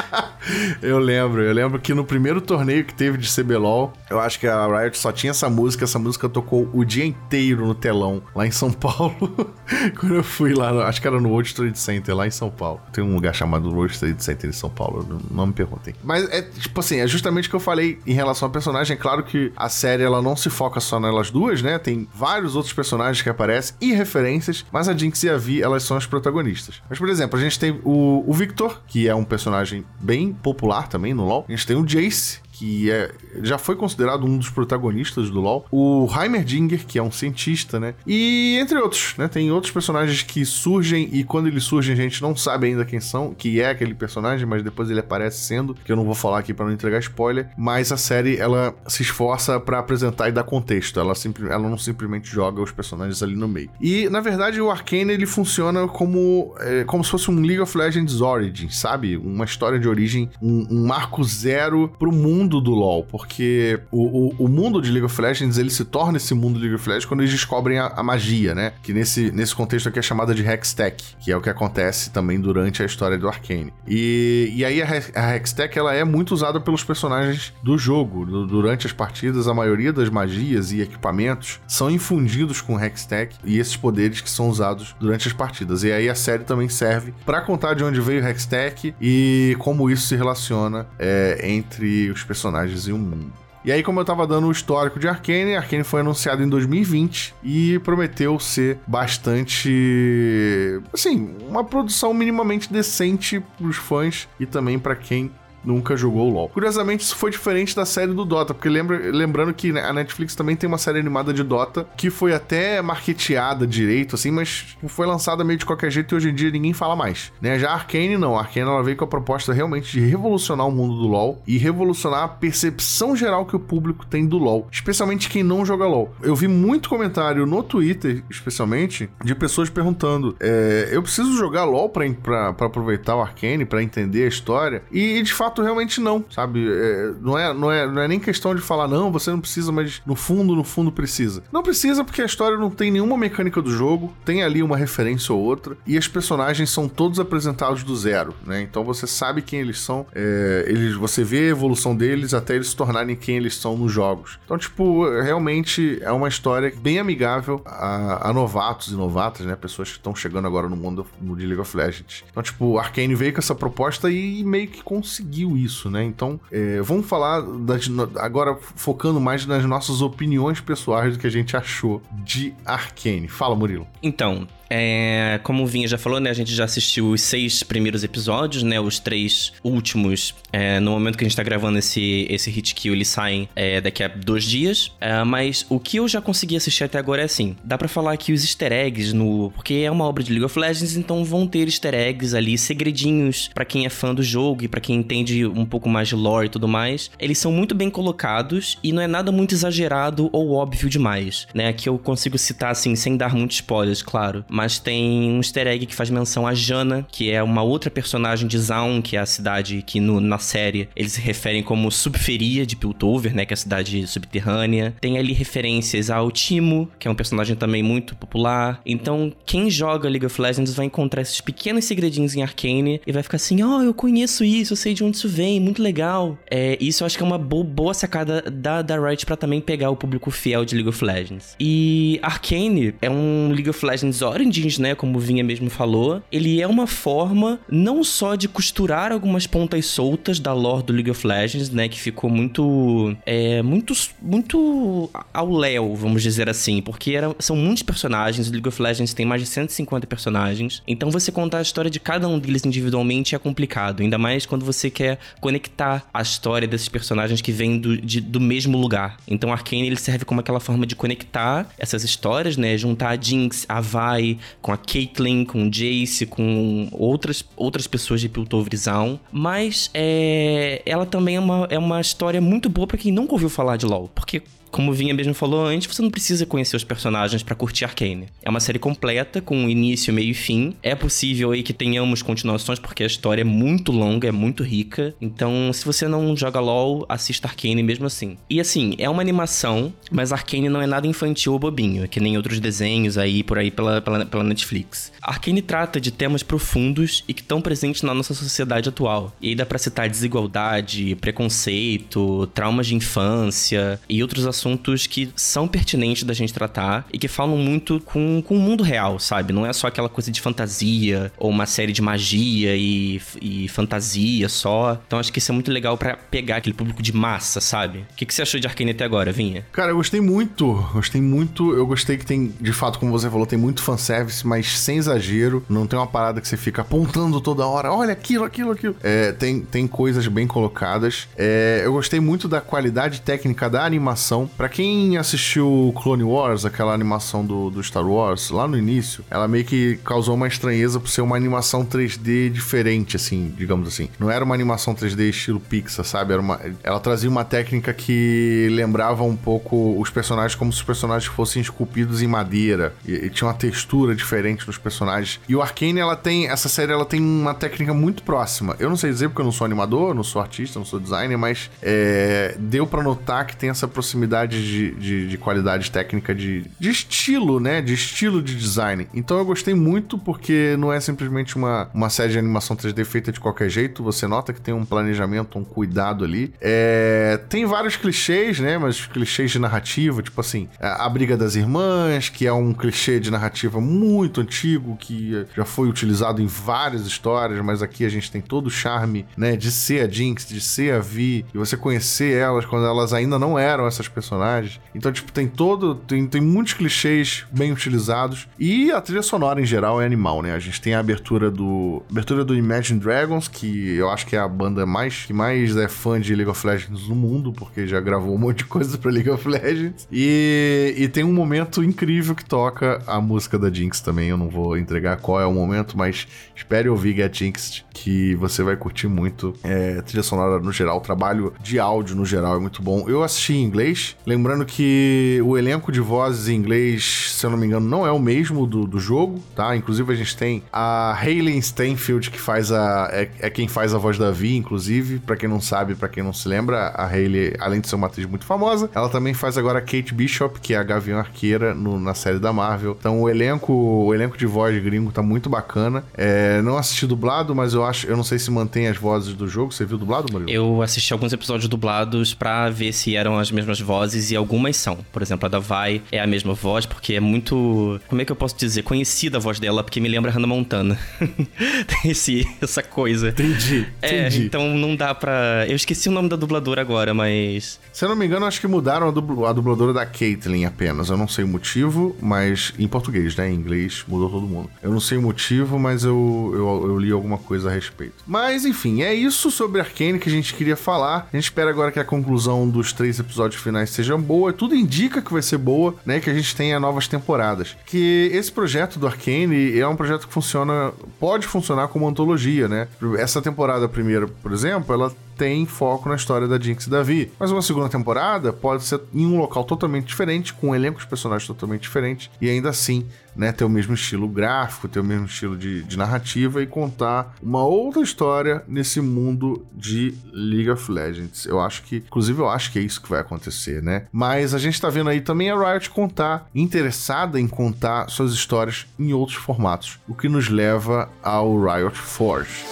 eu 0.81 0.99
lembro, 0.99 1.41
eu 1.41 1.53
lembro 1.53 1.79
que 1.79 1.93
no 1.93 2.05
primeiro 2.05 2.41
torneio 2.41 2.83
que 2.83 2.93
teve 2.93 3.17
de 3.17 3.29
CBLOL, 3.29 3.93
eu 4.09 4.19
acho 4.19 4.39
que 4.39 4.47
a 4.47 4.65
Riot 4.65 4.97
só 4.97 5.11
tinha 5.11 5.31
essa 5.31 5.49
música, 5.49 5.83
essa 5.83 5.99
música 5.99 6.29
tocou 6.29 6.69
o 6.73 6.83
dia 6.83 7.05
inteiro 7.05 7.65
no 7.65 7.75
telão, 7.75 8.21
lá 8.35 8.45
em 8.45 8.51
São 8.51 8.71
Paulo. 8.73 9.53
quando 9.99 10.15
eu 10.15 10.23
fui 10.23 10.53
lá, 10.53 10.87
acho 10.87 11.01
que 11.01 11.07
era 11.07 11.19
no 11.19 11.29
World 11.29 11.53
Trade 11.65 11.79
Center, 11.79 12.15
lá 12.15 12.27
em 12.27 12.31
São 12.31 12.49
Paulo. 12.49 12.81
Tem 12.91 13.03
um 13.03 13.13
lugar 13.15 13.33
chamado 13.33 13.69
World 13.71 13.97
Trade 13.97 14.23
Center 14.23 14.49
em 14.49 14.53
São 14.53 14.69
Paulo, 14.69 15.21
não 15.31 15.47
me 15.47 15.53
perguntem. 15.53 15.95
Mas 16.03 16.29
é 16.29 16.41
tipo 16.41 16.79
assim, 16.79 16.99
é 16.99 17.07
justamente 17.07 17.47
o 17.47 17.49
que 17.49 17.55
eu 17.55 17.59
falei 17.59 17.99
em 18.05 18.13
relação 18.13 18.47
ao 18.47 18.51
personagem. 18.51 18.95
É 18.95 18.99
claro 18.99 19.23
que 19.23 19.51
a 19.55 19.69
série 19.69 20.03
ela 20.03 20.21
não 20.21 20.35
se 20.35 20.49
foca 20.49 20.79
só 20.79 20.99
nelas 20.99 21.31
duas, 21.31 21.61
né? 21.61 21.77
Tem 21.79 22.07
vários 22.13 22.55
outros 22.55 22.73
personagens 22.73 23.21
que 23.21 23.29
aparecem 23.29 23.75
e 23.81 23.93
referências, 23.93 24.65
mas 24.71 24.87
a 24.87 24.95
Jinx 24.95 25.23
e 25.23 25.29
a 25.29 25.37
Vi, 25.37 25.61
elas 25.61 25.83
são 25.83 25.97
as 25.97 26.05
protagonistas. 26.05 26.81
Mas, 26.89 26.99
por 26.99 27.09
exemplo, 27.09 27.37
a 27.37 27.41
gente 27.41 27.59
tem 27.59 27.79
o, 27.83 28.23
o 28.27 28.33
Victor, 28.33 28.81
que 28.87 29.07
é 29.07 29.15
um 29.15 29.23
personagem 29.23 29.83
bem 29.99 30.33
popular 30.33 30.87
também 30.87 31.13
no 31.13 31.25
LoL. 31.25 31.45
A 31.47 31.51
gente 31.51 31.65
tem 31.65 31.75
o 31.75 31.85
Jace, 31.85 32.39
que 32.55 32.89
é, 32.89 33.11
já 33.41 33.57
foi 33.57 33.75
considerado 33.75 34.25
um 34.25 34.37
dos 34.37 34.49
protagonistas 34.49 35.29
do 35.29 35.41
LoL, 35.41 35.65
o 35.69 36.07
Heimerdinger, 36.09 36.85
que 36.85 36.97
é 36.97 37.03
um 37.03 37.11
cientista, 37.11 37.79
né? 37.79 37.95
E 38.07 38.57
entre 38.61 38.77
outros, 38.77 39.13
né? 39.17 39.27
Tem 39.27 39.51
outros 39.51 39.73
personagens 39.73 40.21
que 40.21 40.45
surgem 40.45 41.09
e 41.11 41.25
quando 41.25 41.47
eles 41.47 41.65
surgem 41.65 41.93
a 41.93 41.97
gente 41.97 42.21
não 42.21 42.33
sabe 42.33 42.67
ainda 42.67 42.85
quem 42.85 43.01
são, 43.01 43.33
que 43.33 43.59
é 43.59 43.69
aquele 43.69 43.93
personagem, 43.93 44.45
mas 44.45 44.63
depois 44.63 44.89
ele 44.89 45.01
aparece 45.01 45.39
sendo, 45.39 45.73
que 45.73 45.91
eu 45.91 45.97
não 45.97 46.05
vou 46.05 46.15
falar 46.15 46.39
aqui 46.39 46.53
para 46.53 46.65
não 46.65 46.71
entregar 46.71 46.99
spoiler, 46.99 47.49
mas 47.57 47.91
a 47.91 47.97
série 47.97 48.37
ela 48.37 48.73
se 48.87 49.01
esforça 49.01 49.59
para 49.59 49.79
apresentar 49.79 50.29
e 50.29 50.31
dar 50.31 50.43
contexto, 50.43 50.97
ela, 50.97 51.13
ela 51.49 51.69
não 51.69 51.77
simplesmente 51.77 52.29
joga 52.29 52.61
os 52.61 52.71
personagens 52.71 53.21
ali 53.21 53.35
no 53.35 53.49
meio. 53.49 53.69
E 53.81 54.07
na 54.07 54.21
verdade 54.21 54.61
o 54.61 54.71
Arcane 54.71 55.11
ele 55.11 55.25
funciona 55.25 55.87
como 55.89 56.55
é, 56.59 56.85
como 56.85 57.03
se 57.03 57.11
fosse 57.11 57.29
um 57.29 57.41
League 57.41 57.59
of 57.59 57.77
Legends 57.77 58.21
Origin, 58.21 58.69
sabe? 58.69 59.17
Uma 59.17 59.43
história 59.43 59.77
de 59.77 59.89
origem, 59.89 60.29
um, 60.41 60.65
um 60.71 60.87
marco 60.87 61.21
zero 61.21 61.91
pro 61.99 62.13
mundo 62.13 62.44
mundo 62.45 62.61
do 62.61 62.71
LoL, 62.71 63.03
porque 63.03 63.79
o, 63.91 64.27
o, 64.27 64.45
o, 64.45 64.47
mundo 64.47 64.81
de 64.81 64.91
League 64.91 65.05
of 65.05 65.21
Legends 65.21 65.57
ele 65.57 65.71
se 65.71 65.83
torna 65.83 66.17
esse 66.17 66.33
mundo 66.33 66.55
de 66.55 66.61
League 66.61 66.75
of 66.75 66.87
Legends 66.87 67.05
quando 67.05 67.21
eles 67.21 67.31
descobrem 67.31 67.79
a, 67.79 67.87
a, 67.87 68.03
magia, 68.03 68.53
né? 68.53 68.73
Que 68.83 68.93
nesse, 68.93 69.31
nesse 69.31 69.55
contexto 69.55 69.89
aqui 69.89 69.99
é 69.99 70.01
chamada 70.01 70.33
de 70.33 70.47
Hextech, 70.47 71.17
que 71.19 71.31
é 71.31 71.35
o 71.37 71.41
que 71.41 71.49
acontece 71.49 72.11
também 72.11 72.39
durante 72.39 72.83
a 72.83 72.85
história 72.85 73.17
do 73.17 73.27
Arcane. 73.27 73.73
E, 73.87 74.53
e 74.55 74.63
aí 74.63 74.81
a, 74.81 74.87
a 75.15 75.35
Hextech 75.35 75.77
ela 75.77 75.93
é 75.93 76.03
muito 76.03 76.33
usada 76.33 76.59
pelos 76.59 76.83
personagens 76.83 77.51
do 77.63 77.77
jogo. 77.77 78.25
Do, 78.25 78.45
durante 78.45 78.85
as 78.85 78.93
partidas, 78.93 79.47
a 79.47 79.53
maioria 79.53 79.91
das 79.91 80.09
magias 80.09 80.71
e 80.71 80.81
equipamentos 80.81 81.59
são 81.67 81.89
infundidos 81.89 82.61
com 82.61 82.79
Hextech 82.79 83.35
e 83.43 83.57
esses 83.57 83.75
poderes 83.75 84.21
que 84.21 84.29
são 84.29 84.49
usados 84.49 84.95
durante 84.99 85.27
as 85.27 85.33
partidas. 85.33 85.83
E 85.83 85.91
aí 85.91 86.07
a 86.09 86.15
série 86.15 86.43
também 86.43 86.69
serve 86.69 87.13
para 87.25 87.41
contar 87.41 87.73
de 87.73 87.83
onde 87.83 87.99
veio 87.99 88.23
o 88.23 88.27
Hextech 88.27 88.93
e 89.01 89.55
como 89.59 89.89
isso 89.89 90.07
se 90.07 90.15
relaciona 90.15 90.85
é, 90.99 91.39
entre 91.43 92.11
os 92.11 92.23
personagens 92.23 92.34
personagens 92.35 92.87
e 92.87 92.91
o 92.91 92.97
mundo. 92.97 93.31
E 93.63 93.71
aí, 93.71 93.81
como 93.81 93.99
eu 93.99 94.05
tava 94.05 94.27
dando 94.27 94.45
o 94.45 94.51
histórico 94.51 94.99
de 94.99 95.07
Arkane, 95.07 95.55
Arkane 95.55 95.83
foi 95.83 96.01
anunciado 96.01 96.43
em 96.43 96.47
2020 96.47 97.33
e 97.43 97.79
prometeu 97.79 98.39
ser 98.39 98.77
bastante. 98.85 100.79
Assim, 100.93 101.35
uma 101.49 101.63
produção 101.63 102.13
minimamente 102.13 102.71
decente 102.71 103.43
pros 103.57 103.77
fãs 103.77 104.27
e 104.39 104.45
também 104.45 104.77
para 104.77 104.95
quem 104.95 105.31
nunca 105.65 105.95
jogou 105.97 106.29
LoL. 106.29 106.49
Curiosamente, 106.49 107.03
isso 107.03 107.15
foi 107.15 107.31
diferente 107.31 107.75
da 107.75 107.85
série 107.85 108.13
do 108.13 108.25
Dota, 108.25 108.53
porque 108.53 108.69
lembra, 108.69 108.97
lembrando 109.11 109.53
que 109.53 109.71
né, 109.71 109.81
a 109.81 109.93
Netflix 109.93 110.35
também 110.35 110.55
tem 110.55 110.67
uma 110.67 110.77
série 110.77 110.99
animada 110.99 111.33
de 111.33 111.43
Dota 111.43 111.87
que 111.97 112.09
foi 112.09 112.33
até 112.33 112.81
marketeada 112.81 113.65
direito, 113.65 114.15
assim, 114.15 114.31
mas 114.31 114.77
foi 114.87 115.05
lançada 115.05 115.43
meio 115.43 115.59
de 115.59 115.65
qualquer 115.65 115.91
jeito 115.91 116.13
e 116.13 116.17
hoje 116.17 116.29
em 116.29 116.33
dia 116.33 116.51
ninguém 116.51 116.73
fala 116.73 116.95
mais. 116.95 117.31
Né? 117.41 117.57
Já 117.59 117.71
a 117.71 117.75
Arkane 117.75 118.17
não, 118.17 118.37
a 118.37 118.41
Arkane 118.41 118.69
ela 118.69 118.83
veio 118.83 118.97
com 118.97 119.05
a 119.05 119.07
proposta 119.07 119.53
realmente 119.53 119.91
de 119.91 119.99
revolucionar 119.99 120.67
o 120.67 120.71
mundo 120.71 120.95
do 120.95 121.07
LoL 121.07 121.41
e 121.47 121.57
revolucionar 121.57 122.23
a 122.23 122.27
percepção 122.27 123.15
geral 123.15 123.45
que 123.45 123.55
o 123.55 123.59
público 123.59 124.05
tem 124.05 124.25
do 124.25 124.37
LoL, 124.37 124.67
especialmente 124.71 125.29
quem 125.29 125.43
não 125.43 125.65
joga 125.65 125.85
LoL. 125.85 126.13
Eu 126.21 126.35
vi 126.35 126.47
muito 126.47 126.89
comentário 126.89 127.45
no 127.45 127.63
Twitter, 127.63 128.23
especialmente, 128.29 129.09
de 129.23 129.35
pessoas 129.35 129.69
perguntando: 129.69 130.35
é, 130.39 130.89
eu 130.91 131.01
preciso 131.01 131.35
jogar 131.37 131.65
LoL 131.65 131.89
para 131.89 132.49
aproveitar 132.49 133.15
o 133.15 133.21
Arkane, 133.21 133.65
para 133.65 133.83
entender 133.83 134.25
a 134.25 134.27
história? 134.27 134.83
E 134.91 135.21
de 135.21 135.33
fato 135.33 135.54
fato, 135.55 135.61
realmente 135.61 136.01
não, 136.01 136.23
sabe? 136.29 136.67
É, 136.67 137.13
não, 137.21 137.37
é, 137.37 137.53
não, 137.53 137.71
é, 137.71 137.87
não 137.87 138.01
é 138.01 138.07
nem 138.07 138.19
questão 138.19 138.53
de 138.53 138.61
falar, 138.61 138.87
não, 138.87 139.11
você 139.11 139.31
não 139.31 139.39
precisa, 139.39 139.71
mas 139.71 140.01
no 140.05 140.15
fundo, 140.15 140.55
no 140.55 140.63
fundo 140.63 140.91
precisa. 140.91 141.43
Não 141.51 141.63
precisa 141.63 142.03
porque 142.03 142.21
a 142.21 142.25
história 142.25 142.57
não 142.57 142.69
tem 142.69 142.91
nenhuma 142.91 143.17
mecânica 143.17 143.61
do 143.61 143.71
jogo, 143.71 144.13
tem 144.25 144.43
ali 144.43 144.61
uma 144.61 144.75
referência 144.75 145.33
ou 145.33 145.41
outra, 145.41 145.77
e 145.87 145.97
os 145.97 146.07
personagens 146.07 146.69
são 146.69 146.87
todos 146.87 147.19
apresentados 147.19 147.83
do 147.83 147.95
zero, 147.95 148.33
né? 148.45 148.61
Então 148.61 148.83
você 148.83 149.07
sabe 149.07 149.41
quem 149.41 149.59
eles 149.59 149.79
são, 149.79 150.05
é, 150.13 150.65
eles, 150.67 150.95
você 150.95 151.23
vê 151.23 151.39
a 151.39 151.51
evolução 151.51 151.95
deles 151.95 152.33
até 152.33 152.55
eles 152.55 152.69
se 152.69 152.75
tornarem 152.75 153.15
quem 153.15 153.37
eles 153.37 153.55
são 153.55 153.77
nos 153.77 153.91
jogos. 153.91 154.39
Então, 154.43 154.57
tipo, 154.57 155.09
realmente 155.21 155.99
é 156.01 156.11
uma 156.11 156.27
história 156.27 156.73
bem 156.81 156.99
amigável 156.99 157.61
a, 157.65 158.29
a 158.29 158.33
novatos 158.33 158.91
e 158.91 158.95
novatas, 158.95 159.45
né? 159.45 159.55
Pessoas 159.55 159.89
que 159.89 159.97
estão 159.97 160.15
chegando 160.15 160.47
agora 160.47 160.67
no 160.67 160.75
mundo 160.75 161.05
no 161.21 161.33
League 161.33 161.59
of 161.59 161.75
Legends. 161.75 162.23
Então, 162.29 162.43
tipo, 162.43 162.77
Arkane 162.77 163.15
veio 163.15 163.33
com 163.33 163.39
essa 163.39 163.55
proposta 163.55 164.09
e 164.11 164.43
meio 164.43 164.67
que 164.67 164.83
conseguiu 164.83 165.44
conseguiu 165.45 165.57
isso, 165.57 165.89
né? 165.89 166.03
Então, 166.03 166.39
é, 166.51 166.81
vamos 166.81 167.05
falar 167.05 167.41
das, 167.41 167.89
agora 168.17 168.57
focando 168.59 169.21
mais 169.21 169.45
nas 169.45 169.63
nossas 169.65 170.01
opiniões 170.01 170.59
pessoais 170.59 171.13
do 171.13 171.19
que 171.19 171.27
a 171.27 171.29
gente 171.31 171.55
achou 171.55 172.01
de 172.23 172.53
Arkane. 172.65 173.27
Fala, 173.27 173.55
Murilo. 173.55 173.87
Então, 174.01 174.47
é, 174.69 175.39
como 175.43 175.63
o 175.63 175.67
Vinha 175.67 175.87
já 175.87 175.97
falou, 175.97 176.19
né? 176.19 176.29
A 176.29 176.33
gente 176.33 176.53
já 176.53 176.63
assistiu 176.63 177.09
os 177.09 177.21
seis 177.21 177.63
primeiros 177.63 178.03
episódios, 178.03 178.63
né? 178.63 178.79
Os 178.79 178.99
três 178.99 179.53
últimos, 179.63 180.33
é, 180.51 180.79
no 180.79 180.91
momento 180.91 181.17
que 181.17 181.23
a 181.23 181.27
gente 181.27 181.35
tá 181.35 181.43
gravando 181.43 181.77
esse, 181.77 182.27
esse 182.29 182.49
hit 182.49 182.73
kill, 182.73 182.93
eles 182.93 183.07
saem 183.07 183.47
é, 183.55 183.81
daqui 183.81 184.03
a 184.03 184.07
dois 184.07 184.43
dias. 184.43 184.91
É, 184.99 185.23
mas 185.23 185.65
o 185.69 185.79
que 185.79 185.97
eu 185.97 186.07
já 186.07 186.21
consegui 186.21 186.55
assistir 186.55 186.83
até 186.83 186.97
agora 186.97 187.21
é 187.21 187.25
assim: 187.25 187.55
dá 187.63 187.77
para 187.77 187.87
falar 187.87 188.17
que 188.17 188.33
os 188.33 188.43
easter 188.43 188.71
eggs 188.71 189.13
no. 189.13 189.51
Porque 189.51 189.73
é 189.75 189.91
uma 189.91 190.05
obra 190.05 190.23
de 190.23 190.31
League 190.31 190.45
of 190.45 190.57
Legends, 190.57 190.95
então 190.95 191.23
vão 191.23 191.47
ter 191.47 191.67
easter 191.67 191.93
eggs 191.93 192.35
ali, 192.35 192.57
segredinhos 192.57 193.49
para 193.53 193.65
quem 193.65 193.85
é 193.85 193.89
fã 193.89 194.13
do 194.13 194.23
jogo 194.23 194.63
e 194.63 194.67
para 194.67 194.81
quem 194.81 194.97
entende 194.97 195.45
um 195.45 195.65
pouco 195.65 195.89
mais 195.89 196.07
de 196.07 196.15
lore 196.15 196.47
e 196.47 196.49
tudo 196.49 196.67
mais. 196.67 197.11
Eles 197.19 197.37
são 197.37 197.51
muito 197.51 197.75
bem 197.75 197.89
colocados 197.89 198.77
e 198.83 198.91
não 198.91 199.01
é 199.01 199.07
nada 199.07 199.31
muito 199.31 199.53
exagerado 199.53 200.29
ou 200.31 200.53
óbvio 200.53 200.89
demais, 200.89 201.47
né? 201.53 201.71
Que 201.73 201.89
eu 201.89 201.97
consigo 201.97 202.37
citar 202.37 202.71
assim, 202.71 202.95
sem 202.95 203.15
dar 203.17 203.33
muitos 203.33 203.57
spoilers, 203.57 204.01
claro 204.01 204.43
mas 204.55 204.79
tem 204.79 205.29
um 205.31 205.37
easter 205.37 205.67
egg 205.67 205.85
que 205.85 205.93
faz 205.93 206.09
menção 206.09 206.47
a 206.47 206.53
Jana, 206.53 207.05
que 207.11 207.29
é 207.29 207.43
uma 207.43 207.61
outra 207.61 207.91
personagem 207.91 208.47
de 208.47 208.57
Zaun, 208.57 209.01
que 209.01 209.17
é 209.17 209.19
a 209.19 209.25
cidade 209.25 209.83
que 209.85 209.99
no, 209.99 210.21
na 210.21 210.37
série 210.37 210.87
eles 210.95 211.11
se 211.13 211.21
referem 211.21 211.61
como 211.61 211.91
Subferia 211.91 212.65
de 212.65 212.77
Piltover, 212.77 213.35
né, 213.35 213.45
que 213.45 213.53
é 213.53 213.55
a 213.55 213.57
cidade 213.57 214.07
subterrânea. 214.07 214.95
Tem 215.01 215.17
ali 215.17 215.33
referências 215.33 216.09
ao 216.09 216.31
Timo, 216.31 216.89
que 216.97 217.07
é 217.07 217.11
um 217.11 217.15
personagem 217.15 217.55
também 217.55 217.83
muito 217.83 218.15
popular. 218.15 218.81
Então, 218.85 219.33
quem 219.45 219.69
joga 219.69 220.07
League 220.07 220.25
of 220.25 220.41
Legends 220.41 220.73
vai 220.73 220.85
encontrar 220.85 221.21
esses 221.21 221.41
pequenos 221.41 221.83
segredinhos 221.83 222.33
em 222.33 222.41
Arcane 222.41 223.01
e 223.05 223.11
vai 223.11 223.23
ficar 223.23 223.35
assim: 223.35 223.61
"Ó, 223.61 223.79
oh, 223.79 223.81
eu 223.83 223.93
conheço 223.93 224.43
isso, 224.43 224.71
eu 224.71 224.77
sei 224.77 224.93
de 224.93 225.03
onde 225.03 225.17
isso 225.17 225.27
vem, 225.27 225.59
muito 225.59 225.81
legal". 225.81 226.37
É, 226.49 226.77
isso 226.79 227.03
eu 227.03 227.05
acho 227.05 227.17
que 227.17 227.23
é 227.23 227.25
uma 227.25 227.37
bo 227.37 227.63
boa 227.63 227.93
sacada 227.93 228.41
da 228.41 228.81
da 228.81 228.97
Riot 228.97 229.25
para 229.25 229.35
também 229.35 229.59
pegar 229.59 229.89
o 229.89 229.95
público 229.95 230.31
fiel 230.31 230.63
de 230.63 230.75
League 230.75 230.89
of 230.89 231.03
Legends. 231.03 231.55
E 231.59 232.19
Arcane 232.21 232.95
é 233.01 233.09
um 233.09 233.49
League 233.51 233.69
of 233.69 233.85
Legends 233.85 234.21
Origins, 234.21 234.44
né, 234.79 234.95
como 234.95 235.17
o 235.17 235.21
Vinha 235.21 235.43
mesmo 235.43 235.69
falou. 235.69 236.21
Ele 236.31 236.61
é 236.61 236.67
uma 236.67 236.87
forma 236.87 237.59
não 237.69 238.03
só 238.03 238.35
de 238.35 238.47
costurar 238.47 239.11
algumas 239.11 239.47
pontas 239.47 239.85
soltas 239.85 240.39
da 240.39 240.53
lore 240.53 240.83
do 240.83 240.93
League 240.93 241.09
of 241.09 241.25
Legends, 241.25 241.69
né, 241.69 241.87
que 241.87 241.99
ficou 241.99 242.29
muito 242.29 243.15
é, 243.25 243.61
muito 243.61 243.93
muito 244.21 245.09
ao 245.33 245.49
léu, 245.51 245.95
vamos 245.95 246.21
dizer 246.21 246.49
assim, 246.49 246.81
porque 246.81 247.11
era, 247.11 247.35
são 247.39 247.55
muitos 247.55 247.83
personagens, 247.83 248.47
o 248.47 248.51
League 248.51 248.67
of 248.67 248.81
Legends 248.81 249.13
tem 249.13 249.25
mais 249.25 249.41
de 249.41 249.47
150 249.47 250.07
personagens. 250.07 250.81
Então 250.87 251.11
você 251.11 251.31
contar 251.31 251.59
a 251.59 251.61
história 251.61 251.89
de 251.89 251.99
cada 251.99 252.27
um 252.27 252.39
deles 252.39 252.65
individualmente 252.65 253.35
é 253.35 253.39
complicado, 253.39 254.01
ainda 254.01 254.17
mais 254.17 254.45
quando 254.45 254.65
você 254.65 254.89
quer 254.89 255.19
conectar 255.39 256.07
a 256.13 256.21
história 256.21 256.67
desses 256.67 256.89
personagens 256.89 257.41
que 257.41 257.51
vêm 257.51 257.77
do, 257.77 257.97
de, 257.97 258.21
do 258.21 258.39
mesmo 258.39 258.77
lugar. 258.77 259.17
Então 259.27 259.51
Arcane 259.51 259.87
ele 259.87 259.97
serve 259.97 260.25
como 260.25 260.39
aquela 260.39 260.59
forma 260.59 260.85
de 260.85 260.95
conectar 260.95 261.67
essas 261.77 262.03
histórias, 262.03 262.57
né, 262.57 262.77
juntar 262.77 263.09
a 263.09 263.21
Jinx, 263.21 263.65
a 263.67 263.81
Vi 263.81 264.34
com 264.61 264.71
a 264.71 264.77
Caitlyn, 264.77 265.45
com 265.45 265.67
o 265.67 265.69
Jace, 265.69 266.25
com 266.25 266.87
outras 266.91 267.43
outras 267.55 267.87
pessoas 267.87 268.21
de 268.21 268.29
Piltoverzão, 268.29 269.19
mas 269.31 269.89
é, 269.93 270.81
ela 270.85 271.05
também 271.05 271.35
é 271.35 271.39
uma, 271.39 271.67
é 271.69 271.77
uma 271.77 272.01
história 272.01 272.41
muito 272.41 272.69
boa 272.69 272.87
para 272.87 272.97
quem 272.97 273.11
nunca 273.11 273.33
ouviu 273.33 273.49
falar 273.49 273.77
de 273.77 273.85
LoL, 273.85 274.09
porque 274.13 274.41
como 274.75 274.91
o 274.91 274.93
Vinha 274.93 275.13
mesmo 275.13 275.33
falou 275.33 275.65
antes, 275.65 275.87
você 275.87 276.01
não 276.01 276.09
precisa 276.09 276.45
conhecer 276.45 276.75
os 276.75 276.83
personagens 276.83 277.41
para 277.41 277.55
curtir 277.55 277.85
Arcane. 277.85 278.27
É 278.43 278.49
uma 278.49 278.59
série 278.59 278.77
completa, 278.77 279.39
com 279.39 279.69
início, 279.69 280.13
meio 280.13 280.31
e 280.31 280.33
fim. 280.33 280.75
É 280.83 280.93
possível 280.93 281.51
aí 281.51 281.63
que 281.63 281.71
tenhamos 281.71 282.21
continuações, 282.21 282.77
porque 282.77 283.01
a 283.01 283.07
história 283.07 283.39
é 283.39 283.45
muito 283.45 283.93
longa, 283.93 284.27
é 284.27 284.33
muito 284.33 284.63
rica. 284.63 285.15
Então, 285.21 285.71
se 285.71 285.85
você 285.85 286.09
não 286.09 286.35
joga 286.35 286.59
LoL, 286.59 287.05
assista 287.07 287.47
Arcane 287.47 287.81
mesmo 287.81 288.05
assim. 288.05 288.35
E 288.49 288.59
assim, 288.59 288.95
é 288.97 289.09
uma 289.09 289.21
animação, 289.21 289.93
mas 290.11 290.33
Arcane 290.33 290.67
não 290.67 290.81
é 290.81 290.85
nada 290.85 291.07
infantil 291.07 291.53
ou 291.53 291.59
bobinho, 291.59 292.05
que 292.09 292.19
nem 292.19 292.35
outros 292.35 292.59
desenhos 292.59 293.17
aí 293.17 293.43
por 293.43 293.57
aí 293.57 293.71
pela, 293.71 294.01
pela, 294.01 294.25
pela 294.25 294.43
Netflix. 294.43 295.13
Arcane 295.21 295.61
trata 295.61 296.01
de 296.01 296.11
temas 296.11 296.43
profundos 296.43 297.23
e 297.29 297.33
que 297.33 297.41
estão 297.41 297.61
presentes 297.61 298.01
na 298.01 298.13
nossa 298.13 298.33
sociedade 298.33 298.89
atual. 298.89 299.33
E 299.41 299.47
aí 299.47 299.55
dá 299.55 299.65
pra 299.65 299.77
citar 299.77 300.09
desigualdade, 300.09 301.15
preconceito, 301.15 302.45
traumas 302.47 302.87
de 302.87 302.95
infância 302.95 304.01
e 304.09 304.21
outros 304.21 304.45
assuntos 304.45 304.64
assuntos 304.65 305.05
que 305.05 305.31
são 305.35 305.67
pertinentes 305.67 306.23
da 306.23 306.33
gente 306.33 306.53
tratar 306.53 307.05
e 307.13 307.19
que 307.19 307.27
falam 307.27 307.57
muito 307.57 307.99
com, 307.99 308.41
com 308.45 308.55
o 308.55 308.59
mundo 308.59 308.83
real, 308.83 309.19
sabe? 309.19 309.53
Não 309.53 309.65
é 309.65 309.71
só 309.71 309.87
aquela 309.87 310.09
coisa 310.09 310.31
de 310.31 310.41
fantasia 310.41 311.31
ou 311.37 311.49
uma 311.49 311.67
série 311.67 311.91
de 311.91 312.01
magia 312.01 312.75
e, 312.75 313.21
e 313.39 313.67
fantasia 313.69 314.49
só. 314.49 314.99
Então 315.05 315.19
acho 315.19 315.31
que 315.31 315.39
isso 315.39 315.51
é 315.51 315.53
muito 315.53 315.71
legal 315.71 315.97
para 315.97 316.17
pegar 316.17 316.57
aquele 316.57 316.75
público 316.75 317.03
de 317.03 317.13
massa, 317.13 317.61
sabe? 317.61 317.99
O 318.11 318.15
que, 318.15 318.25
que 318.25 318.33
você 318.33 318.41
achou 318.41 318.59
de 318.59 318.67
Arcane 318.67 318.91
até 318.91 319.03
agora, 319.03 319.31
Vinha? 319.31 319.65
Cara, 319.71 319.91
eu 319.91 319.97
gostei 319.97 320.19
muito. 320.19 320.73
Gostei 320.93 321.21
muito. 321.21 321.73
Eu 321.73 321.85
gostei 321.85 322.17
que 322.17 322.25
tem, 322.25 322.51
de 322.59 322.73
fato, 322.73 322.97
como 322.97 323.11
você 323.11 323.29
falou, 323.29 323.45
tem 323.45 323.59
muito 323.59 323.83
fanservice, 323.83 324.45
mas 324.45 324.79
sem 324.79 324.97
exagero. 324.97 325.63
Não 325.69 325.85
tem 325.85 325.97
uma 325.99 326.07
parada 326.07 326.41
que 326.41 326.47
você 326.47 326.57
fica 326.57 326.81
apontando 326.81 327.39
toda 327.39 327.65
hora. 327.67 327.91
Olha 327.91 328.13
aquilo, 328.13 328.43
aquilo, 328.43 328.71
aquilo. 328.71 328.95
É, 329.03 329.31
tem, 329.31 329.61
tem 329.61 329.87
coisas 329.87 330.27
bem 330.27 330.47
colocadas. 330.47 331.27
É, 331.37 331.81
eu 331.83 331.93
gostei 331.93 332.19
muito 332.19 332.47
da 332.47 332.61
qualidade 332.61 333.21
técnica 333.21 333.69
da 333.69 333.85
animação. 333.85 334.49
Para 334.57 334.69
quem 334.69 335.17
assistiu 335.17 335.93
Clone 336.01 336.23
Wars, 336.23 336.63
aquela 336.63 336.93
animação 336.93 337.45
do, 337.45 337.69
do 337.69 337.83
Star 337.83 338.07
Wars, 338.07 338.49
lá 338.49 338.67
no 338.67 338.77
início, 338.77 339.23
ela 339.29 339.47
meio 339.47 339.65
que 339.65 339.99
causou 340.03 340.35
uma 340.35 340.47
estranheza 340.47 340.97
por 340.99 341.09
ser 341.09 341.21
uma 341.21 341.35
animação 341.35 341.85
3D 341.85 342.49
diferente, 342.49 343.17
assim, 343.17 343.53
digamos 343.57 343.87
assim. 343.87 344.09
Não 344.17 344.31
era 344.31 344.45
uma 344.45 344.55
animação 344.55 344.95
3D 344.95 345.29
estilo 345.29 345.59
Pixar, 345.59 346.05
sabe? 346.05 346.33
Era 346.33 346.41
uma, 346.41 346.59
ela 346.83 346.99
trazia 347.01 347.29
uma 347.29 347.43
técnica 347.43 347.93
que 347.93 348.69
lembrava 348.71 349.23
um 349.23 349.35
pouco 349.35 349.99
os 349.99 350.09
personagens 350.09 350.55
como 350.55 350.71
se 350.71 350.79
os 350.79 350.85
personagens 350.85 351.29
fossem 351.31 351.61
esculpidos 351.61 352.21
em 352.21 352.27
madeira. 352.27 352.93
E, 353.05 353.13
e 353.13 353.29
tinha 353.29 353.47
uma 353.47 353.53
textura 353.53 354.15
diferente 354.15 354.65
nos 354.65 354.77
personagens. 354.77 355.39
E 355.49 355.55
o 355.55 355.61
Arcane, 355.61 355.99
ela 355.99 356.15
tem. 356.15 356.47
Essa 356.47 356.69
série 356.69 356.93
ela 356.93 357.05
tem 357.05 357.19
uma 357.19 357.53
técnica 357.53 357.93
muito 357.93 358.23
próxima. 358.23 358.75
Eu 358.79 358.89
não 358.89 358.95
sei 358.95 359.09
dizer 359.09 359.27
porque 359.27 359.41
eu 359.41 359.45
não 359.45 359.51
sou 359.51 359.65
animador, 359.65 360.15
não 360.15 360.23
sou 360.23 360.41
artista, 360.41 360.79
não 360.79 360.85
sou 360.85 360.99
designer, 360.99 361.37
mas 361.37 361.69
é, 361.81 362.55
deu 362.57 362.87
para 362.87 363.03
notar 363.03 363.45
que 363.45 363.57
tem 363.57 363.69
essa 363.69 363.87
proximidade 363.87 364.34
de, 364.43 364.91
de, 364.91 365.27
de 365.27 365.37
qualidade 365.37 365.89
técnica, 365.89 366.35
de, 366.35 366.65
de 366.77 366.89
estilo, 366.89 367.59
né? 367.59 367.81
De 367.81 367.93
estilo 367.93 368.41
de 368.41 368.55
design. 368.55 369.07
Então 369.13 369.37
eu 369.37 369.45
gostei 369.45 369.73
muito 369.73 370.17
porque 370.17 370.75
não 370.77 370.91
é 370.91 370.99
simplesmente 370.99 371.55
uma, 371.55 371.89
uma 371.93 372.09
série 372.09 372.33
de 372.33 372.39
animação 372.39 372.75
3D 372.75 373.05
feita 373.05 373.31
de 373.31 373.39
qualquer 373.39 373.69
jeito. 373.69 374.03
Você 374.03 374.27
nota 374.27 374.51
que 374.51 374.59
tem 374.59 374.73
um 374.73 374.83
planejamento, 374.83 375.57
um 375.57 375.63
cuidado 375.63 376.25
ali. 376.25 376.53
É, 376.59 377.39
tem 377.47 377.65
vários 377.65 377.95
clichês, 377.95 378.59
né? 378.59 378.77
Mas 378.77 379.05
clichês 379.05 379.51
de 379.51 379.59
narrativa, 379.59 380.21
tipo 380.21 380.41
assim, 380.41 380.67
a, 380.79 381.05
a 381.05 381.09
briga 381.09 381.37
das 381.37 381.55
irmãs, 381.55 382.27
que 382.27 382.45
é 382.45 382.51
um 382.53 382.73
clichê 382.73 383.19
de 383.19 383.31
narrativa 383.31 383.79
muito 383.79 384.41
antigo, 384.41 384.97
que 384.99 385.45
já 385.55 385.63
foi 385.63 385.87
utilizado 385.87 386.41
em 386.41 386.47
várias 386.47 387.05
histórias, 387.05 387.63
mas 387.63 387.81
aqui 387.81 388.03
a 388.05 388.09
gente 388.09 388.31
tem 388.31 388.41
todo 388.41 388.67
o 388.67 388.71
charme, 388.71 389.25
né? 389.37 389.55
De 389.55 389.71
ser 389.71 390.05
a 390.05 390.11
Jinx, 390.11 390.47
de 390.47 390.59
ser 390.59 390.93
a 390.93 390.99
Vi, 390.99 391.45
e 391.53 391.57
você 391.57 391.77
conhecer 391.77 392.37
elas 392.37 392.65
quando 392.65 392.85
elas 392.85 393.13
ainda 393.13 393.37
não 393.39 393.57
eram 393.57 393.87
essas 393.87 394.07
personagens 394.07 394.24
personagens. 394.25 394.79
Então, 394.93 395.11
tipo, 395.11 395.31
tem 395.31 395.47
todo. 395.47 395.95
Tem, 395.95 396.25
tem 396.25 396.41
muitos 396.41 396.73
clichês 396.73 397.45
bem 397.51 397.71
utilizados. 397.71 398.47
E 398.59 398.91
a 398.91 398.99
trilha 398.99 399.21
sonora 399.21 399.61
em 399.61 399.65
geral 399.65 400.01
é 400.01 400.05
animal, 400.05 400.41
né? 400.41 400.53
A 400.53 400.59
gente 400.59 400.81
tem 400.81 400.95
a 400.95 400.99
abertura 400.99 401.51
do. 401.51 402.01
abertura 402.09 402.43
do 402.43 402.55
Imagine 402.55 402.99
Dragons, 402.99 403.47
que 403.47 403.95
eu 403.95 404.09
acho 404.09 404.25
que 404.25 404.35
é 404.35 404.39
a 404.39 404.47
banda 404.47 404.85
mais 404.85 405.25
que 405.25 405.33
mais 405.33 405.75
é 405.77 405.87
fã 405.87 406.19
de 406.19 406.33
League 406.33 406.49
of 406.49 406.65
Legends 406.65 407.07
no 407.07 407.15
mundo, 407.15 407.53
porque 407.53 407.87
já 407.87 407.99
gravou 407.99 408.33
um 408.33 408.37
monte 408.37 408.59
de 408.59 408.65
coisa 408.65 408.97
pra 408.97 409.11
League 409.11 409.29
of 409.29 409.47
Legends. 409.47 410.07
E, 410.11 410.95
e 410.97 411.07
tem 411.07 411.23
um 411.23 411.33
momento 411.33 411.83
incrível 411.83 412.35
que 412.35 412.45
toca 412.45 413.01
a 413.05 413.21
música 413.21 413.59
da 413.59 413.71
Jinx 413.71 413.99
também. 414.01 414.29
Eu 414.29 414.37
não 414.37 414.49
vou 414.49 414.77
entregar 414.77 415.17
qual 415.17 415.39
é 415.39 415.45
o 415.45 415.53
momento, 415.53 415.97
mas 415.97 416.27
espere 416.55 416.89
ouvir 416.89 417.15
Get 417.15 417.37
Jinx, 417.37 417.83
que 417.93 418.35
você 418.35 418.63
vai 418.63 418.75
curtir 418.75 419.07
muito. 419.07 419.53
É, 419.63 420.01
trilha 420.01 420.23
sonora 420.23 420.59
no 420.59 420.71
geral, 420.71 420.99
trabalho 421.01 421.53
de 421.61 421.79
áudio 421.79 422.15
no 422.15 422.25
geral 422.25 422.55
é 422.55 422.59
muito 422.59 422.81
bom. 422.81 423.05
Eu 423.07 423.23
assisti 423.23 423.53
em 423.53 423.63
inglês, 423.63 424.14
Lembrando 424.25 424.65
que 424.65 425.39
o 425.45 425.57
elenco 425.57 425.91
de 425.91 425.99
vozes 425.99 426.47
em 426.47 426.55
inglês, 426.55 427.31
se 427.31 427.45
eu 427.45 427.49
não 427.49 427.57
me 427.57 427.67
engano, 427.67 427.87
não 427.87 428.05
é 428.05 428.11
o 428.11 428.19
mesmo 428.19 428.65
do, 428.65 428.87
do 428.87 428.99
jogo, 428.99 429.41
tá? 429.55 429.75
Inclusive 429.75 430.11
a 430.11 430.15
gente 430.15 430.35
tem 430.35 430.63
a 430.73 431.13
Hayley 431.13 431.61
Steinfeld, 431.61 432.31
que 432.31 432.39
faz 432.39 432.71
a. 432.71 433.09
É, 433.11 433.29
é 433.39 433.49
quem 433.49 433.67
faz 433.67 433.93
a 433.93 433.97
voz 433.97 434.17
da 434.17 434.31
Vi, 434.31 434.55
inclusive. 434.55 435.19
para 435.19 435.35
quem 435.35 435.47
não 435.47 435.61
sabe, 435.61 435.93
para 435.93 436.09
quem 436.09 436.23
não 436.23 436.33
se 436.33 436.47
lembra, 436.47 436.87
a 436.87 437.05
Hayley, 437.05 437.53
além 437.59 437.79
de 437.79 437.87
ser 437.87 437.95
uma 437.95 438.07
atriz 438.07 438.25
muito 438.25 438.45
famosa, 438.45 438.89
ela 438.95 439.09
também 439.09 439.33
faz 439.33 439.57
agora 439.57 439.79
a 439.79 439.81
Kate 439.81 440.13
Bishop, 440.13 440.59
que 440.59 440.73
é 440.73 440.77
a 440.77 440.83
Gavião 440.83 441.19
Arqueira 441.19 441.75
no, 441.75 441.99
na 441.99 442.13
série 442.13 442.39
da 442.39 442.51
Marvel. 442.51 442.97
Então 442.99 443.21
o 443.21 443.29
elenco, 443.29 443.73
o 443.73 444.13
elenco 444.13 444.37
de 444.37 444.47
voz 444.47 444.81
gringo 444.83 445.11
tá 445.11 445.21
muito 445.21 445.49
bacana. 445.49 446.03
É, 446.15 446.61
não 446.63 446.77
assisti 446.77 447.05
dublado, 447.05 447.53
mas 447.53 447.73
eu 447.73 447.85
acho. 447.85 448.07
Eu 448.07 448.17
não 448.17 448.23
sei 448.23 448.39
se 448.39 448.49
mantém 448.49 448.87
as 448.87 448.97
vozes 448.97 449.33
do 449.35 449.47
jogo. 449.47 449.71
Você 449.71 449.85
viu 449.85 449.97
dublado, 449.97 450.31
Murilo? 450.31 450.49
Eu 450.49 450.81
assisti 450.81 451.13
alguns 451.13 451.31
episódios 451.31 451.67
dublados 451.69 452.33
para 452.33 452.69
ver 452.69 452.91
se 452.91 453.15
eram 453.15 453.37
as 453.37 453.51
mesmas 453.51 453.79
vozes 453.79 454.04
vozes 454.05 454.31
e 454.31 454.35
algumas 454.35 454.77
são. 454.77 454.97
Por 455.11 455.21
exemplo, 455.21 455.45
a 455.47 455.49
da 455.49 455.59
Vai 455.59 456.01
é 456.11 456.19
a 456.19 456.27
mesma 456.27 456.53
voz, 456.53 456.85
porque 456.85 457.13
é 457.13 457.19
muito. 457.19 457.99
Como 458.07 458.21
é 458.21 458.25
que 458.25 458.31
eu 458.31 458.35
posso 458.35 458.55
dizer? 458.55 458.83
Conhecida 458.83 459.37
a 459.37 459.39
voz 459.39 459.59
dela, 459.59 459.83
porque 459.83 459.99
me 459.99 460.07
lembra 460.07 460.31
Hannah 460.31 460.47
Montana. 460.47 460.97
Tem 461.19 462.11
esse, 462.11 462.47
essa 462.61 462.83
coisa. 462.83 463.29
Entendi. 463.29 463.87
É, 464.01 464.27
entendi. 464.27 464.45
então 464.45 464.75
não 464.75 464.95
dá 464.95 465.13
pra. 465.13 465.65
Eu 465.67 465.75
esqueci 465.75 466.07
o 466.07 466.11
nome 466.11 466.29
da 466.29 466.35
dubladora 466.35 466.81
agora, 466.81 467.13
mas. 467.13 467.79
Se 467.91 468.05
eu 468.05 468.09
não 468.09 468.15
me 468.15 468.25
engano, 468.25 468.45
acho 468.45 468.61
que 468.61 468.67
mudaram 468.67 469.07
a, 469.07 469.11
dubl... 469.11 469.45
a 469.45 469.53
dubladora 469.53 469.93
da 469.93 470.05
Caitlyn 470.05 470.65
apenas. 470.65 471.09
Eu 471.09 471.17
não 471.17 471.27
sei 471.27 471.43
o 471.43 471.47
motivo, 471.47 472.15
mas. 472.21 472.73
Em 472.77 472.87
português, 472.87 473.35
né? 473.35 473.49
Em 473.49 473.55
inglês 473.55 474.03
mudou 474.07 474.29
todo 474.29 474.45
mundo. 474.45 474.69
Eu 474.83 474.91
não 474.91 474.99
sei 474.99 475.17
o 475.17 475.21
motivo, 475.21 475.79
mas 475.79 476.03
eu, 476.03 476.51
eu, 476.53 476.89
eu 476.89 476.99
li 476.99 477.11
alguma 477.11 477.37
coisa 477.37 477.69
a 477.69 477.73
respeito. 477.73 478.15
Mas, 478.27 478.65
enfim, 478.65 479.01
é 479.01 479.13
isso 479.13 479.49
sobre 479.49 479.81
Arcane 479.81 480.19
que 480.19 480.29
a 480.29 480.31
gente 480.31 480.53
queria 480.53 480.75
falar. 480.75 481.27
A 481.31 481.35
gente 481.35 481.45
espera 481.45 481.69
agora 481.69 481.91
que 481.91 481.99
a 481.99 482.05
conclusão 482.05 482.69
dos 482.69 482.93
três 482.93 483.19
episódios 483.19 483.61
finais 483.61 483.94
seja 483.95 484.17
boa, 484.17 484.53
tudo 484.53 484.75
indica 484.75 485.21
que 485.21 485.31
vai 485.31 485.41
ser 485.41 485.57
boa, 485.57 485.95
né? 486.05 486.19
Que 486.19 486.29
a 486.29 486.33
gente 486.33 486.55
tenha 486.55 486.79
novas 486.79 487.07
temporadas. 487.07 487.75
Que 487.85 488.29
esse 488.33 488.51
projeto 488.51 488.99
do 488.99 489.07
Arcane 489.07 489.79
é 489.79 489.87
um 489.87 489.95
projeto 489.95 490.27
que 490.27 490.33
funciona, 490.33 490.91
pode 491.19 491.47
funcionar 491.47 491.87
como 491.87 492.07
antologia, 492.07 492.67
né? 492.67 492.87
Essa 493.17 493.41
temporada 493.41 493.87
primeira, 493.87 494.27
por 494.27 494.51
exemplo, 494.51 494.93
ela 494.93 495.11
tem 495.37 495.65
foco 495.65 496.09
na 496.09 496.15
história 496.15 496.47
da 496.47 496.59
Jinx 496.59 496.87
e 496.87 496.89
da 496.89 497.03
Vi. 497.03 497.31
Mas 497.39 497.51
uma 497.51 497.61
segunda 497.61 497.89
temporada 497.89 498.51
pode 498.53 498.83
ser 498.83 499.01
em 499.13 499.25
um 499.25 499.37
local 499.37 499.63
totalmente 499.63 500.05
diferente, 500.05 500.53
com 500.53 500.69
um 500.69 500.75
elenco 500.75 500.99
de 500.99 501.07
personagens 501.07 501.47
totalmente 501.47 501.81
diferente, 501.81 502.31
e 502.41 502.49
ainda 502.49 502.69
assim 502.69 503.05
né, 503.35 503.51
ter 503.51 503.65
o 503.65 503.69
mesmo 503.69 503.93
estilo 503.93 504.27
gráfico, 504.27 504.87
ter 504.87 504.99
o 504.99 505.03
mesmo 505.03 505.25
estilo 505.25 505.57
de, 505.57 505.83
de, 505.83 505.97
narrativa 505.97 506.61
e 506.61 506.67
contar 506.67 507.35
uma 507.41 507.63
outra 507.63 508.01
história 508.01 508.63
nesse 508.67 509.01
mundo 509.01 509.65
de 509.73 510.13
League 510.31 510.69
of 510.69 510.89
Legends. 510.91 511.45
Eu 511.45 511.59
acho 511.59 511.83
que, 511.83 511.97
inclusive, 511.97 512.39
eu 512.39 512.49
acho 512.49 512.71
que 512.71 512.79
é 512.79 512.81
isso 512.81 513.01
que 513.01 513.09
vai 513.09 513.19
acontecer, 513.19 513.83
né? 513.83 514.07
Mas 514.11 514.53
a 514.53 514.57
gente 514.57 514.79
tá 514.79 514.89
vendo 514.89 515.09
aí 515.09 515.21
também 515.21 515.49
a 515.51 515.73
Riot 515.73 515.89
contar, 515.89 516.49
interessada 516.55 517.39
em 517.39 517.47
contar 517.47 518.09
suas 518.09 518.31
histórias 518.33 518.85
em 518.97 519.13
outros 519.13 519.37
formatos, 519.37 519.99
o 520.07 520.13
que 520.13 520.29
nos 520.29 520.49
leva 520.49 521.09
ao 521.21 521.59
Riot 521.61 521.97
Forge. 521.97 522.63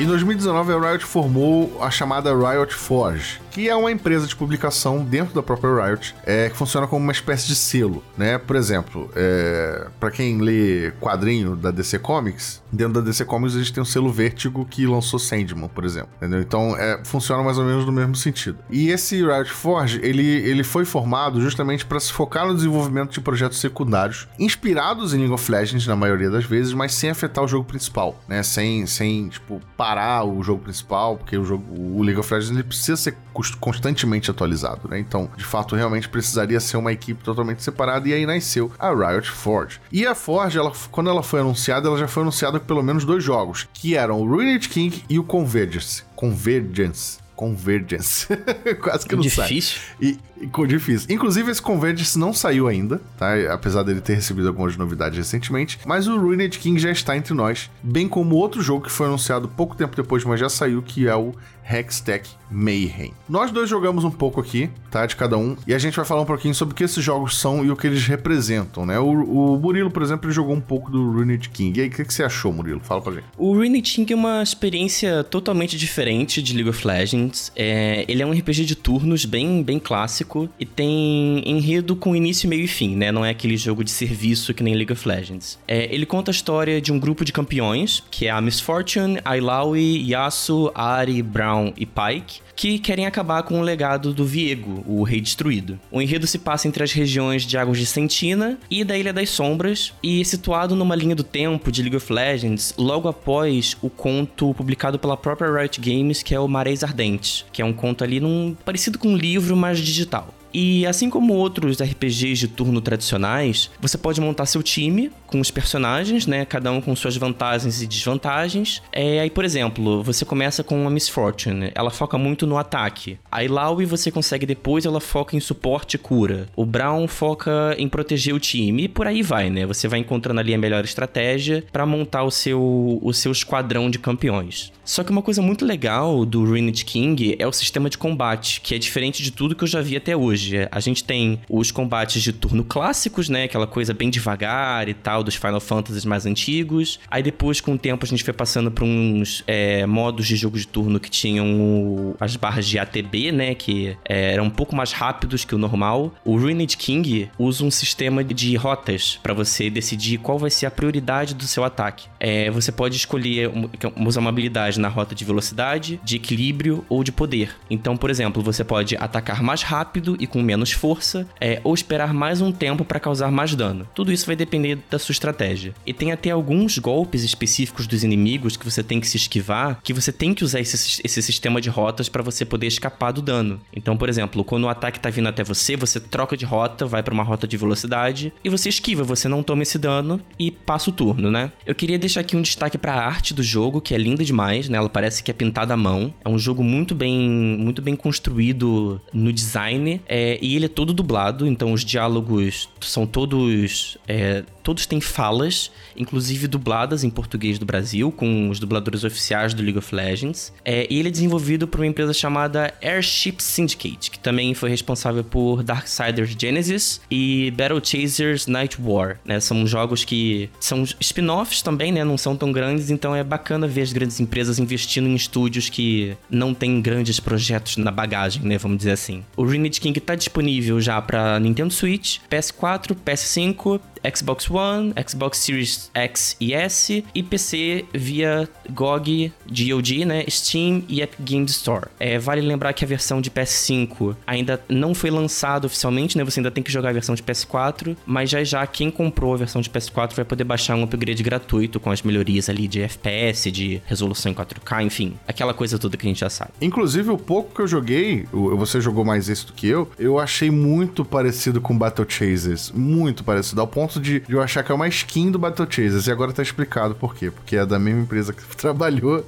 Em 0.00 0.06
2019, 0.06 0.72
a 0.72 0.78
Riot 0.78 1.04
formou 1.04 1.76
a 1.82 1.90
chamada 1.90 2.32
Riot 2.32 2.72
Forge, 2.72 3.40
que 3.58 3.68
é 3.68 3.74
uma 3.74 3.90
empresa 3.90 4.24
de 4.24 4.36
publicação 4.36 5.04
dentro 5.04 5.34
da 5.34 5.42
própria 5.42 5.88
Riot, 5.88 6.14
é, 6.24 6.48
que 6.48 6.56
funciona 6.56 6.86
como 6.86 7.02
uma 7.02 7.10
espécie 7.10 7.48
de 7.48 7.56
selo, 7.56 8.04
né? 8.16 8.38
Por 8.38 8.54
exemplo, 8.54 9.10
é, 9.16 9.88
para 9.98 10.12
quem 10.12 10.38
lê 10.38 10.92
quadrinho 11.00 11.56
da 11.56 11.72
DC 11.72 11.98
Comics, 11.98 12.62
dentro 12.70 12.92
da 12.94 13.00
DC 13.00 13.24
Comics 13.24 13.56
a 13.56 13.58
gente 13.58 13.72
tem 13.72 13.82
o 13.82 13.86
selo 13.86 14.12
Vertigo 14.12 14.64
que 14.64 14.86
lançou 14.86 15.18
Sandman, 15.18 15.66
por 15.66 15.84
exemplo, 15.84 16.10
entendeu? 16.18 16.40
Então, 16.40 16.76
é, 16.76 17.00
funciona 17.02 17.42
mais 17.42 17.58
ou 17.58 17.64
menos 17.64 17.84
no 17.84 17.90
mesmo 17.90 18.14
sentido. 18.14 18.58
E 18.70 18.90
esse 18.90 19.16
Riot 19.24 19.50
Forge, 19.50 19.98
ele, 20.04 20.24
ele 20.24 20.62
foi 20.62 20.84
formado 20.84 21.40
justamente 21.40 21.84
para 21.84 21.98
se 21.98 22.12
focar 22.12 22.46
no 22.46 22.54
desenvolvimento 22.54 23.10
de 23.10 23.20
projetos 23.20 23.58
secundários, 23.58 24.28
inspirados 24.38 25.12
em 25.12 25.18
League 25.18 25.34
of 25.34 25.50
Legends 25.50 25.84
na 25.84 25.96
maioria 25.96 26.30
das 26.30 26.44
vezes, 26.44 26.72
mas 26.72 26.94
sem 26.94 27.10
afetar 27.10 27.42
o 27.42 27.48
jogo 27.48 27.64
principal, 27.64 28.22
né? 28.28 28.40
Sem, 28.44 28.86
sem 28.86 29.28
tipo, 29.28 29.60
parar 29.76 30.22
o 30.22 30.40
jogo 30.44 30.62
principal, 30.62 31.16
porque 31.16 31.36
o 31.36 31.44
jogo, 31.44 31.64
o 31.76 32.04
League 32.04 32.20
of 32.20 32.32
Legends 32.32 32.54
ele 32.54 32.62
precisa 32.62 32.96
ser 32.96 33.16
constantemente 33.50 34.30
atualizado, 34.30 34.88
né? 34.88 34.98
Então, 34.98 35.28
de 35.36 35.44
fato, 35.44 35.74
realmente 35.74 36.08
precisaria 36.08 36.60
ser 36.60 36.76
uma 36.76 36.92
equipe 36.92 37.22
totalmente 37.22 37.62
separada 37.62 38.08
e 38.08 38.12
aí 38.12 38.26
nasceu 38.26 38.70
a 38.78 38.90
Riot 38.90 39.30
Forge. 39.30 39.80
E 39.90 40.06
a 40.06 40.14
Forge, 40.14 40.58
ela, 40.58 40.72
quando 40.90 41.10
ela 41.10 41.22
foi 41.22 41.40
anunciada, 41.40 41.88
ela 41.88 41.98
já 41.98 42.08
foi 42.08 42.22
anunciada 42.22 42.58
com 42.60 42.66
pelo 42.66 42.82
menos 42.82 43.04
dois 43.04 43.24
jogos, 43.24 43.68
que 43.72 43.96
eram 43.96 44.20
o 44.20 44.28
Ruined 44.28 44.68
King 44.68 45.04
e 45.08 45.18
o 45.18 45.24
Convergence. 45.24 46.02
Convergence. 46.14 47.18
Convergence. 47.38 48.26
Quase 48.82 49.06
que 49.06 49.14
não 49.14 49.22
difícil. 49.22 49.78
sai. 49.78 49.96
E, 50.00 50.18
e 50.40 50.66
difícil. 50.66 51.06
Inclusive, 51.08 51.52
esse 51.52 51.62
Convergence 51.62 52.18
não 52.18 52.32
saiu 52.32 52.66
ainda, 52.66 53.00
tá? 53.16 53.32
Apesar 53.52 53.84
dele 53.84 54.00
ter 54.00 54.14
recebido 54.14 54.48
algumas 54.48 54.76
novidades 54.76 55.16
recentemente. 55.16 55.78
Mas 55.86 56.08
o 56.08 56.18
Ruined 56.18 56.58
King 56.58 56.80
já 56.80 56.90
está 56.90 57.16
entre 57.16 57.32
nós. 57.34 57.70
Bem 57.80 58.08
como 58.08 58.34
outro 58.34 58.60
jogo 58.60 58.86
que 58.86 58.90
foi 58.90 59.06
anunciado 59.06 59.46
pouco 59.46 59.76
tempo 59.76 59.94
depois, 59.94 60.24
mas 60.24 60.40
já 60.40 60.48
saiu, 60.48 60.82
que 60.82 61.06
é 61.06 61.14
o 61.14 61.32
Hextech 61.68 62.38
Mayhem. 62.50 63.12
Nós 63.28 63.50
dois 63.50 63.68
jogamos 63.68 64.04
um 64.04 64.10
pouco 64.10 64.40
aqui, 64.40 64.70
tá? 64.90 65.04
De 65.04 65.14
cada 65.14 65.36
um. 65.36 65.56
E 65.66 65.74
a 65.74 65.78
gente 65.78 65.94
vai 65.94 66.04
falar 66.04 66.22
um 66.22 66.26
pouquinho 66.26 66.54
sobre 66.54 66.72
o 66.72 66.76
que 66.76 66.82
esses 66.82 67.04
jogos 67.04 67.38
são 67.38 67.64
e 67.64 67.70
o 67.70 67.76
que 67.76 67.86
eles 67.86 68.06
representam, 68.06 68.86
né? 68.86 68.98
O, 68.98 69.08
o 69.08 69.58
Murilo, 69.58 69.90
por 69.90 70.02
exemplo, 70.02 70.26
ele 70.26 70.34
jogou 70.34 70.54
um 70.54 70.60
pouco 70.60 70.90
do 70.90 71.12
Ruined 71.12 71.48
King. 71.50 71.78
E 71.78 71.82
aí, 71.82 71.88
o 71.88 71.90
que, 71.90 72.04
que 72.04 72.14
você 72.14 72.22
achou, 72.22 72.52
Murilo? 72.52 72.80
Fala 72.80 73.02
pra 73.02 73.12
gente. 73.12 73.24
O 73.36 73.52
Ruined 73.54 73.82
King 73.82 74.12
é 74.12 74.16
uma 74.16 74.42
experiência 74.42 75.22
totalmente 75.24 75.76
diferente 75.76 76.42
de 76.42 76.54
League 76.54 76.70
of 76.70 76.86
Legends. 76.86 77.52
É, 77.54 78.04
ele 78.08 78.22
é 78.22 78.26
um 78.26 78.32
RPG 78.32 78.64
de 78.64 78.74
turnos 78.74 79.24
bem, 79.24 79.62
bem 79.62 79.78
clássico 79.78 80.48
e 80.58 80.64
tem 80.64 81.42
enredo 81.46 81.94
com 81.96 82.16
início, 82.16 82.48
meio 82.48 82.64
e 82.64 82.68
fim, 82.68 82.96
né? 82.96 83.12
Não 83.12 83.24
é 83.24 83.30
aquele 83.30 83.56
jogo 83.56 83.84
de 83.84 83.90
serviço 83.90 84.54
que 84.54 84.62
nem 84.62 84.74
League 84.74 84.92
of 84.92 85.06
Legends. 85.06 85.58
É, 85.68 85.94
ele 85.94 86.06
conta 86.06 86.30
a 86.30 86.32
história 86.32 86.80
de 86.80 86.92
um 86.92 86.98
grupo 86.98 87.24
de 87.24 87.32
campeões, 87.32 88.02
que 88.10 88.26
é 88.26 88.30
a 88.30 88.40
Miss 88.40 88.58
Fortune, 88.60 89.20
Ailawi, 89.24 90.10
Yasuo, 90.10 90.72
Ari, 90.74 91.22
Brown 91.22 91.57
Brown 91.58 91.72
e 91.76 91.84
Pike, 91.84 92.40
que 92.54 92.78
querem 92.78 93.06
acabar 93.06 93.42
com 93.42 93.60
o 93.60 93.62
legado 93.62 94.12
do 94.12 94.24
Viego, 94.24 94.82
o 94.86 95.02
Rei 95.02 95.20
Destruído. 95.20 95.78
O 95.90 96.00
enredo 96.00 96.26
se 96.26 96.38
passa 96.38 96.68
entre 96.68 96.82
as 96.82 96.92
regiões 96.92 97.42
de 97.42 97.56
Águas 97.56 97.78
de 97.78 97.86
Sentina 97.86 98.58
e 98.70 98.84
da 98.84 98.96
Ilha 98.96 99.12
das 99.12 99.30
Sombras, 99.30 99.92
e 100.02 100.20
é 100.20 100.24
situado 100.24 100.74
numa 100.74 100.94
linha 100.94 101.14
do 101.14 101.24
tempo 101.24 101.70
de 101.70 101.82
League 101.82 101.96
of 101.96 102.12
Legends, 102.12 102.74
logo 102.78 103.08
após 103.08 103.76
o 103.82 103.90
conto 103.90 104.54
publicado 104.54 104.98
pela 104.98 105.16
própria 105.16 105.50
Riot 105.50 105.80
Games, 105.80 106.22
que 106.22 106.34
é 106.34 106.40
o 106.40 106.48
Marés 106.48 106.82
Ardentes, 106.82 107.44
que 107.52 107.62
é 107.62 107.64
um 107.64 107.72
conto 107.72 108.04
ali 108.04 108.20
num 108.20 108.56
parecido 108.64 108.98
com 108.98 109.08
um 109.08 109.16
livro, 109.16 109.56
mas 109.56 109.78
digital. 109.78 110.34
E 110.52 110.86
assim 110.86 111.10
como 111.10 111.34
outros 111.34 111.82
RPGs 111.82 112.40
de 112.40 112.48
turno 112.48 112.80
tradicionais, 112.80 113.70
você 113.80 113.98
pode 113.98 114.20
montar 114.20 114.46
seu 114.46 114.62
time 114.62 115.10
com 115.26 115.40
os 115.40 115.50
personagens, 115.50 116.26
né? 116.26 116.44
Cada 116.44 116.72
um 116.72 116.80
com 116.80 116.96
suas 116.96 117.16
vantagens 117.16 117.82
e 117.82 117.86
desvantagens. 117.86 118.82
É, 118.90 119.20
aí, 119.20 119.30
por 119.30 119.44
exemplo, 119.44 120.02
você 120.02 120.24
começa 120.24 120.64
com 120.64 120.86
a 120.86 120.90
Miss 120.90 121.08
Fortune, 121.08 121.70
ela 121.74 121.90
foca 121.90 122.16
muito 122.16 122.46
no 122.46 122.56
ataque. 122.56 123.18
A 123.30 123.44
Ilaoi 123.44 123.84
você 123.84 124.10
consegue 124.10 124.46
depois, 124.46 124.86
ela 124.86 125.00
foca 125.00 125.36
em 125.36 125.40
suporte 125.40 125.94
e 125.94 125.98
cura. 125.98 126.48
O 126.56 126.64
Brown 126.64 127.06
foca 127.06 127.74
em 127.78 127.88
proteger 127.88 128.34
o 128.34 128.40
time 128.40 128.84
e 128.84 128.88
por 128.88 129.06
aí 129.06 129.22
vai, 129.22 129.50
né? 129.50 129.66
Você 129.66 129.86
vai 129.86 129.98
encontrando 129.98 130.40
ali 130.40 130.54
a 130.54 130.58
melhor 130.58 130.84
estratégia 130.84 131.64
para 131.70 131.84
montar 131.84 132.24
o 132.24 132.30
seu, 132.30 132.98
o 133.02 133.12
seu 133.12 133.32
esquadrão 133.32 133.90
de 133.90 133.98
campeões. 133.98 134.72
Só 134.84 135.04
que 135.04 135.10
uma 135.10 135.20
coisa 135.20 135.42
muito 135.42 135.66
legal 135.66 136.24
do 136.24 136.44
Ruined 136.44 136.82
King 136.84 137.36
é 137.38 137.46
o 137.46 137.52
sistema 137.52 137.90
de 137.90 137.98
combate, 137.98 138.62
que 138.62 138.74
é 138.74 138.78
diferente 138.78 139.22
de 139.22 139.30
tudo 139.30 139.54
que 139.54 139.64
eu 139.64 139.68
já 139.68 139.82
vi 139.82 139.96
até 139.96 140.16
hoje 140.16 140.37
A 140.70 140.80
gente 140.80 141.04
tem 141.04 141.40
os 141.48 141.70
combates 141.70 142.22
de 142.22 142.32
turno 142.32 142.64
clássicos, 142.64 143.28
né? 143.28 143.44
Aquela 143.44 143.66
coisa 143.66 143.94
bem 143.94 144.10
devagar 144.10 144.88
e 144.88 144.94
tal, 144.94 145.22
dos 145.22 145.34
Final 145.34 145.60
Fantasies 145.60 146.04
mais 146.04 146.26
antigos. 146.26 146.98
Aí 147.10 147.22
depois, 147.22 147.60
com 147.60 147.74
o 147.74 147.78
tempo, 147.78 148.04
a 148.04 148.08
gente 148.08 148.24
foi 148.24 148.34
passando 148.34 148.70
por 148.70 148.84
uns 148.84 149.42
é, 149.46 149.86
modos 149.86 150.26
de 150.26 150.36
jogo 150.36 150.58
de 150.58 150.66
turno 150.66 151.00
que 151.00 151.10
tinham 151.10 152.14
as 152.20 152.36
barras 152.36 152.66
de 152.66 152.78
ATB, 152.78 153.32
né? 153.32 153.54
Que 153.54 153.96
é, 154.08 154.32
eram 154.32 154.44
um 154.44 154.50
pouco 154.50 154.74
mais 154.74 154.92
rápidos 154.92 155.44
que 155.44 155.54
o 155.54 155.58
normal. 155.58 156.14
O 156.24 156.38
Ruined 156.38 156.76
King 156.76 157.30
usa 157.38 157.64
um 157.64 157.70
sistema 157.70 158.22
de 158.22 158.54
rotas 158.56 159.18
para 159.22 159.34
você 159.34 159.70
decidir 159.70 160.18
qual 160.18 160.38
vai 160.38 160.50
ser 160.50 160.66
a 160.66 160.70
prioridade 160.70 161.34
do 161.34 161.44
seu 161.44 161.64
ataque. 161.64 162.06
É, 162.20 162.50
você 162.50 162.70
pode 162.70 162.96
escolher 162.96 163.50
usar 163.96 164.20
uma 164.20 164.30
habilidade 164.30 164.78
na 164.78 164.88
rota 164.88 165.14
de 165.14 165.24
velocidade, 165.24 166.00
de 166.04 166.16
equilíbrio 166.16 166.84
ou 166.88 167.02
de 167.02 167.12
poder. 167.12 167.54
Então, 167.70 167.96
por 167.96 168.10
exemplo, 168.10 168.42
você 168.42 168.64
pode 168.64 168.96
atacar 168.96 169.42
mais 169.42 169.62
rápido 169.62 170.16
e 170.20 170.26
com 170.28 170.42
menos 170.42 170.72
força, 170.72 171.26
é, 171.40 171.60
ou 171.64 171.74
esperar 171.74 172.12
mais 172.14 172.40
um 172.40 172.52
tempo 172.52 172.84
para 172.84 173.00
causar 173.00 173.30
mais 173.30 173.54
dano. 173.54 173.88
Tudo 173.94 174.12
isso 174.12 174.26
vai 174.26 174.36
depender 174.36 174.78
da 174.90 174.98
sua 174.98 175.12
estratégia. 175.12 175.74
E 175.86 175.92
tem 175.92 176.12
até 176.12 176.30
alguns 176.30 176.78
golpes 176.78 177.24
específicos 177.24 177.86
dos 177.86 178.04
inimigos 178.04 178.56
que 178.56 178.64
você 178.64 178.82
tem 178.82 179.00
que 179.00 179.08
se 179.08 179.16
esquivar, 179.16 179.80
que 179.82 179.92
você 179.92 180.12
tem 180.12 180.34
que 180.34 180.44
usar 180.44 180.60
esse, 180.60 181.00
esse 181.04 181.22
sistema 181.22 181.60
de 181.60 181.68
rotas 181.68 182.08
para 182.08 182.22
você 182.22 182.44
poder 182.44 182.66
escapar 182.66 183.12
do 183.12 183.22
dano. 183.22 183.60
Então, 183.74 183.96
por 183.96 184.08
exemplo, 184.08 184.44
quando 184.44 184.64
o 184.64 184.68
ataque 184.68 185.00
tá 185.00 185.10
vindo 185.10 185.28
até 185.28 185.42
você, 185.42 185.76
você 185.76 185.98
troca 186.00 186.36
de 186.36 186.44
rota, 186.44 186.86
vai 186.86 187.02
para 187.02 187.14
uma 187.14 187.22
rota 187.22 187.46
de 187.46 187.56
velocidade 187.56 188.32
e 188.44 188.48
você 188.48 188.68
esquiva, 188.68 189.02
você 189.02 189.28
não 189.28 189.42
toma 189.42 189.62
esse 189.62 189.78
dano 189.78 190.20
e 190.38 190.50
passa 190.50 190.90
o 190.90 190.92
turno, 190.92 191.30
né? 191.30 191.52
Eu 191.66 191.74
queria 191.74 191.98
deixar 191.98 192.20
aqui 192.20 192.36
um 192.36 192.42
destaque 192.42 192.78
para 192.78 192.94
a 192.94 193.06
arte 193.06 193.34
do 193.34 193.42
jogo, 193.42 193.80
que 193.80 193.94
é 193.94 193.98
linda 193.98 194.24
demais, 194.24 194.68
né? 194.68 194.78
Ela 194.78 194.88
parece 194.88 195.22
que 195.22 195.30
é 195.30 195.34
pintada 195.34 195.74
à 195.74 195.76
mão. 195.76 196.12
É 196.24 196.28
um 196.28 196.38
jogo 196.38 196.62
muito 196.62 196.94
bem, 196.94 197.18
muito 197.58 197.80
bem 197.80 197.96
construído 197.96 199.00
no 199.12 199.32
design. 199.32 200.00
É, 200.06 200.17
é, 200.18 200.36
e 200.42 200.56
ele 200.56 200.64
é 200.64 200.68
todo 200.68 200.92
dublado, 200.92 201.46
então 201.46 201.72
os 201.72 201.84
diálogos 201.84 202.68
são 202.80 203.06
todos. 203.06 203.96
É, 204.08 204.42
todos 204.64 204.84
têm 204.84 205.00
falas, 205.00 205.70
inclusive 205.96 206.48
dubladas 206.48 207.04
em 207.04 207.08
português 207.08 207.56
do 207.56 207.64
Brasil, 207.64 208.10
com 208.10 208.50
os 208.50 208.58
dubladores 208.58 209.04
oficiais 209.04 209.54
do 209.54 209.62
League 209.62 209.78
of 209.78 209.94
Legends. 209.94 210.52
É, 210.64 210.88
e 210.90 210.98
ele 210.98 211.08
é 211.08 211.10
desenvolvido 211.10 211.68
por 211.68 211.78
uma 211.78 211.86
empresa 211.86 212.12
chamada 212.12 212.74
Airship 212.82 213.36
Syndicate, 213.38 214.10
que 214.10 214.18
também 214.18 214.52
foi 214.54 214.70
responsável 214.70 215.22
por 215.22 215.62
Darksiders 215.62 216.34
Genesis 216.36 217.00
e 217.08 217.52
Battle 217.52 217.80
Chasers 217.82 218.48
Night 218.48 218.76
War. 218.82 219.20
Né? 219.24 219.38
São 219.38 219.64
jogos 219.68 220.04
que 220.04 220.50
são 220.58 220.82
spin-offs 220.82 221.62
também, 221.62 221.92
né? 221.92 222.02
Não 222.02 222.18
são 222.18 222.36
tão 222.36 222.50
grandes, 222.50 222.90
então 222.90 223.14
é 223.14 223.22
bacana 223.22 223.68
ver 223.68 223.82
as 223.82 223.92
grandes 223.92 224.18
empresas 224.18 224.58
investindo 224.58 225.08
em 225.08 225.14
estúdios 225.14 225.70
que 225.70 226.16
não 226.28 226.52
têm 226.52 226.82
grandes 226.82 227.20
projetos 227.20 227.76
na 227.76 227.92
bagagem, 227.92 228.42
né? 228.42 228.58
Vamos 228.58 228.78
dizer 228.78 228.92
assim. 228.92 229.24
O 229.36 229.44
Ruined 229.44 229.80
King 229.80 230.00
tá 230.08 230.14
disponível 230.14 230.80
já 230.80 231.02
para 231.02 231.38
Nintendo 231.38 231.70
Switch, 231.70 232.20
PS4, 232.30 232.96
PS5, 233.04 233.78
Xbox 234.14 234.50
One, 234.50 234.92
Xbox 235.06 235.38
Series 235.38 235.90
X 235.94 236.36
e 236.40 236.54
S 236.54 237.04
e 237.14 237.22
PC 237.22 237.84
via 237.92 238.48
GOG, 238.70 239.32
GOG, 239.46 240.04
né, 240.04 240.24
Steam 240.28 240.82
e 240.88 241.00
Epic 241.00 241.20
Games 241.20 241.50
Store. 241.52 241.86
É, 241.98 242.18
vale 242.18 242.40
lembrar 242.40 242.72
que 242.72 242.84
a 242.84 242.88
versão 242.88 243.20
de 243.20 243.30
PS5 243.30 244.16
ainda 244.26 244.60
não 244.68 244.94
foi 244.94 245.10
lançada 245.10 245.66
oficialmente, 245.66 246.16
né? 246.16 246.24
Você 246.24 246.40
ainda 246.40 246.50
tem 246.50 246.62
que 246.62 246.70
jogar 246.70 246.90
a 246.90 246.92
versão 246.92 247.14
de 247.14 247.22
PS4, 247.22 247.96
mas 248.06 248.30
já 248.30 248.42
já 248.44 248.66
quem 248.66 248.90
comprou 248.90 249.34
a 249.34 249.36
versão 249.36 249.60
de 249.60 249.70
PS4 249.70 250.14
vai 250.14 250.24
poder 250.24 250.44
baixar 250.44 250.74
um 250.76 250.84
upgrade 250.84 251.22
gratuito 251.22 251.80
com 251.80 251.90
as 251.90 252.02
melhorias 252.02 252.48
ali 252.48 252.68
de 252.68 252.80
FPS, 252.82 253.50
de 253.50 253.82
resolução 253.86 254.32
em 254.32 254.34
4K, 254.34 254.84
enfim, 254.84 255.14
aquela 255.26 255.54
coisa 255.54 255.78
toda 255.78 255.96
que 255.96 256.06
a 256.06 256.08
gente 256.08 256.20
já 256.20 256.30
sabe. 256.30 256.52
Inclusive, 256.60 257.10
o 257.10 257.18
pouco 257.18 257.54
que 257.54 257.60
eu 257.60 257.66
joguei, 257.66 258.26
você 258.32 258.80
jogou 258.80 259.04
mais 259.04 259.28
esse 259.28 259.46
do 259.46 259.52
que 259.52 259.66
eu, 259.66 259.90
eu 259.98 260.18
achei 260.18 260.50
muito 260.50 261.04
parecido 261.04 261.60
com 261.60 261.76
Battle 261.76 262.06
Chasers. 262.08 262.72
Muito 262.72 263.24
parecido, 263.24 263.60
ao 263.60 263.66
ponto 263.66 263.87
de, 263.96 264.20
de 264.20 264.32
eu 264.32 264.42
achar 264.42 264.62
que 264.62 264.72
é 264.72 264.74
uma 264.74 264.88
skin 264.88 265.30
do 265.30 265.38
Battle 265.38 265.66
Chasers. 265.68 266.06
E 266.06 266.10
agora 266.10 266.32
tá 266.32 266.42
explicado 266.42 266.94
por 266.94 267.14
quê. 267.14 267.30
Porque 267.30 267.56
é 267.56 267.64
da 267.64 267.78
mesma 267.78 268.02
empresa 268.02 268.32
que 268.32 268.42
trabalhou 268.56 269.24